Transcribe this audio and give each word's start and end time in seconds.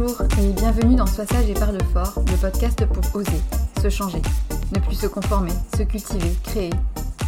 Bonjour 0.00 0.22
et 0.38 0.52
bienvenue 0.52 0.96
dans 0.96 1.04
Sois 1.04 1.26
sage 1.26 1.50
et 1.50 1.54
parle 1.54 1.78
fort, 1.92 2.14
le 2.16 2.36
podcast 2.40 2.86
pour 2.86 3.04
oser, 3.14 3.40
se 3.82 3.90
changer, 3.90 4.22
ne 4.72 4.78
plus 4.78 4.94
se 4.94 5.06
conformer, 5.06 5.52
se 5.76 5.82
cultiver, 5.82 6.32
créer, 6.42 6.70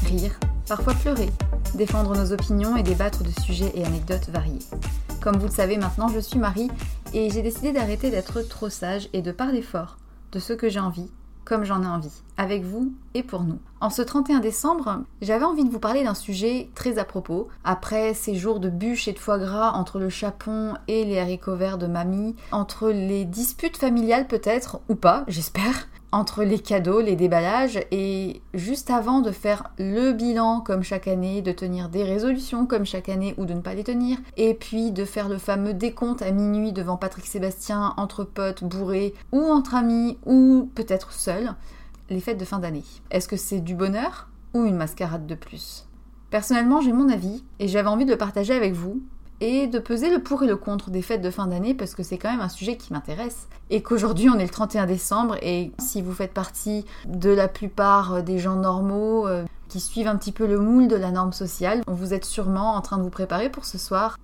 rire, 0.06 0.40
parfois 0.66 0.94
pleurer, 0.94 1.28
défendre 1.74 2.16
nos 2.16 2.32
opinions 2.32 2.74
et 2.78 2.82
débattre 2.82 3.24
de 3.24 3.40
sujets 3.42 3.72
et 3.74 3.84
anecdotes 3.84 4.30
variés. 4.30 4.60
Comme 5.20 5.36
vous 5.36 5.48
le 5.48 5.52
savez 5.52 5.76
maintenant, 5.76 6.08
je 6.08 6.20
suis 6.20 6.38
Marie 6.38 6.70
et 7.12 7.28
j'ai 7.28 7.42
décidé 7.42 7.72
d'arrêter 7.72 8.10
d'être 8.10 8.40
trop 8.40 8.70
sage 8.70 9.10
et 9.12 9.20
de 9.20 9.32
parler 9.32 9.60
fort 9.60 9.98
de 10.30 10.38
ce 10.38 10.54
que 10.54 10.70
j'ai 10.70 10.80
envie 10.80 11.10
comme 11.44 11.64
j'en 11.64 11.82
ai 11.82 11.86
envie, 11.86 12.22
avec 12.36 12.62
vous 12.62 12.92
et 13.14 13.22
pour 13.22 13.42
nous. 13.42 13.58
En 13.80 13.90
ce 13.90 14.02
31 14.02 14.40
décembre, 14.40 15.02
j'avais 15.20 15.44
envie 15.44 15.64
de 15.64 15.70
vous 15.70 15.78
parler 15.78 16.04
d'un 16.04 16.14
sujet 16.14 16.70
très 16.74 16.98
à 16.98 17.04
propos. 17.04 17.48
Après 17.64 18.14
ces 18.14 18.34
jours 18.34 18.60
de 18.60 18.68
bûches 18.68 19.08
et 19.08 19.12
de 19.12 19.18
foie 19.18 19.38
gras 19.38 19.72
entre 19.72 19.98
le 19.98 20.08
chapon 20.08 20.74
et 20.88 21.04
les 21.04 21.18
haricots 21.18 21.56
verts 21.56 21.78
de 21.78 21.86
mamie, 21.86 22.36
entre 22.52 22.90
les 22.90 23.24
disputes 23.24 23.76
familiales 23.76 24.28
peut-être, 24.28 24.80
ou 24.88 24.94
pas, 24.94 25.24
j'espère, 25.28 25.88
entre 26.12 26.44
les 26.44 26.58
cadeaux, 26.58 27.00
les 27.00 27.16
déballages 27.16 27.80
et 27.90 28.42
juste 28.52 28.90
avant 28.90 29.20
de 29.20 29.30
faire 29.30 29.70
le 29.78 30.12
bilan 30.12 30.60
comme 30.60 30.82
chaque 30.82 31.08
année, 31.08 31.40
de 31.40 31.52
tenir 31.52 31.88
des 31.88 32.04
résolutions 32.04 32.66
comme 32.66 32.84
chaque 32.84 33.08
année 33.08 33.34
ou 33.38 33.46
de 33.46 33.54
ne 33.54 33.60
pas 33.60 33.74
les 33.74 33.82
tenir, 33.82 34.18
et 34.36 34.54
puis 34.54 34.92
de 34.92 35.04
faire 35.04 35.28
le 35.28 35.38
fameux 35.38 35.74
décompte 35.74 36.22
à 36.22 36.30
minuit 36.30 36.72
devant 36.72 36.98
Patrick 36.98 37.26
Sébastien 37.26 37.94
entre 37.96 38.24
potes 38.24 38.62
bourrés 38.62 39.14
ou 39.32 39.40
entre 39.40 39.74
amis 39.74 40.18
ou 40.26 40.70
peut-être 40.74 41.12
seul, 41.12 41.54
les 42.10 42.20
fêtes 42.20 42.38
de 42.38 42.44
fin 42.44 42.58
d'année. 42.58 42.84
Est-ce 43.10 43.28
que 43.28 43.36
c'est 43.36 43.60
du 43.60 43.74
bonheur 43.74 44.28
ou 44.52 44.64
une 44.64 44.76
mascarade 44.76 45.26
de 45.26 45.34
plus? 45.34 45.86
Personnellement, 46.30 46.80
j'ai 46.80 46.92
mon 46.92 47.08
avis 47.08 47.44
et 47.58 47.68
j'avais 47.68 47.88
envie 47.88 48.04
de 48.04 48.10
le 48.10 48.18
partager 48.18 48.54
avec 48.54 48.74
vous 48.74 49.02
et 49.42 49.66
de 49.66 49.80
peser 49.80 50.08
le 50.08 50.22
pour 50.22 50.44
et 50.44 50.46
le 50.46 50.56
contre 50.56 50.90
des 50.90 51.02
fêtes 51.02 51.20
de 51.20 51.30
fin 51.30 51.48
d'année 51.48 51.74
parce 51.74 51.96
que 51.96 52.04
c'est 52.04 52.16
quand 52.16 52.30
même 52.30 52.40
un 52.40 52.48
sujet 52.48 52.76
qui 52.76 52.92
m'intéresse. 52.92 53.48
Et 53.70 53.82
qu'aujourd'hui 53.82 54.30
on 54.30 54.38
est 54.38 54.44
le 54.44 54.48
31 54.48 54.86
décembre 54.86 55.36
et 55.42 55.72
si 55.80 56.00
vous 56.00 56.12
faites 56.12 56.32
partie 56.32 56.86
de 57.06 57.30
la 57.30 57.48
plupart 57.48 58.22
des 58.22 58.38
gens 58.38 58.54
normaux 58.54 59.26
euh, 59.26 59.44
qui 59.68 59.80
suivent 59.80 60.06
un 60.06 60.16
petit 60.16 60.30
peu 60.30 60.46
le 60.46 60.60
moule 60.60 60.86
de 60.86 60.94
la 60.94 61.10
norme 61.10 61.32
sociale, 61.32 61.82
vous 61.88 62.14
êtes 62.14 62.24
sûrement 62.24 62.74
en 62.74 62.82
train 62.82 62.98
de 62.98 63.02
vous 63.02 63.10
préparer 63.10 63.50
pour 63.50 63.64
ce 63.64 63.78
soir 63.78 64.16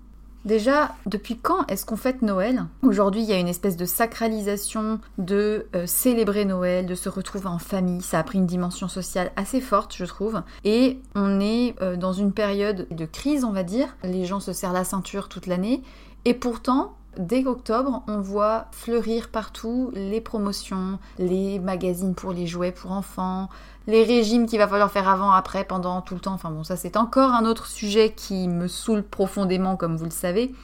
Déjà, 0.49 0.95
depuis 1.05 1.37
quand 1.37 1.67
est-ce 1.69 1.85
qu'on 1.85 1.99
fête 1.99 2.23
Noël? 2.23 2.65
Aujourd'hui, 2.83 3.21
il 3.21 3.29
y 3.29 3.35
a 3.35 3.39
une 3.39 3.49
espèce 3.49 3.77
de 3.77 3.85
sacralisation 3.85 4.99
de 5.19 5.67
euh, 5.77 5.85
célébrer 5.87 6.47
Noël, 6.47 6.87
de 6.87 6.95
se 6.95 7.11
retrouver 7.11 7.49
en 7.49 7.59
famille. 7.59 8.01
Ça 8.01 8.19
a 8.19 8.23
pris 8.23 8.39
une 8.39 8.47
dimension 8.47 8.89
sociale 8.89 9.31
assez 9.37 9.61
forte, 9.61 9.95
je 9.95 10.07
trouve. 10.07 10.41
Et 10.65 11.03
on 11.15 11.39
est 11.39 11.75
euh, 11.83 11.97
dans 11.97 12.15
une 12.15 12.33
période 12.33 12.87
de 12.91 13.05
crise, 13.05 13.45
on 13.45 13.53
va 13.53 13.63
dire. 13.63 13.95
Les 14.05 14.25
gens 14.25 14.41
se 14.41 14.55
serrent 14.55 14.73
la 14.73 14.85
ceinture 14.85 15.29
toute 15.29 15.47
l'année. 15.47 15.83
Et 16.25 16.33
pourtant, 16.33 16.95
dès 17.19 17.47
octobre, 17.47 18.03
on 18.09 18.21
voit 18.21 18.67
fleurir 18.73 19.29
partout 19.29 19.91
les 19.95 20.21
promotions, 20.21 20.99
les 21.19 21.59
magazines 21.59 22.15
pour 22.15 22.33
les 22.33 22.47
jouets 22.47 22.73
pour 22.73 22.93
enfants, 22.93 23.49
les 23.87 24.05
régimes 24.05 24.47
qu'il 24.47 24.59
va 24.59 24.69
falloir 24.69 24.91
faire 24.91 25.09
avant, 25.09 25.33
après, 25.33 25.65
pendant 25.65 26.01
tout 26.01 26.15
le 26.15 26.21
temps. 26.21 26.35
Enfin 26.35 26.51
bon, 26.51 26.65
ça 26.65 26.77
c'est 26.77 26.97
encore 26.97 27.33
un 27.33 27.45
autre 27.45 27.67
sujet 27.67 28.13
qui 28.17 28.49
me 28.49 28.69
saoule 28.69 29.03
profondément, 29.03 29.77
comme 29.77 29.97
vous 29.97 30.05
le 30.05 30.11
savez. 30.11 30.55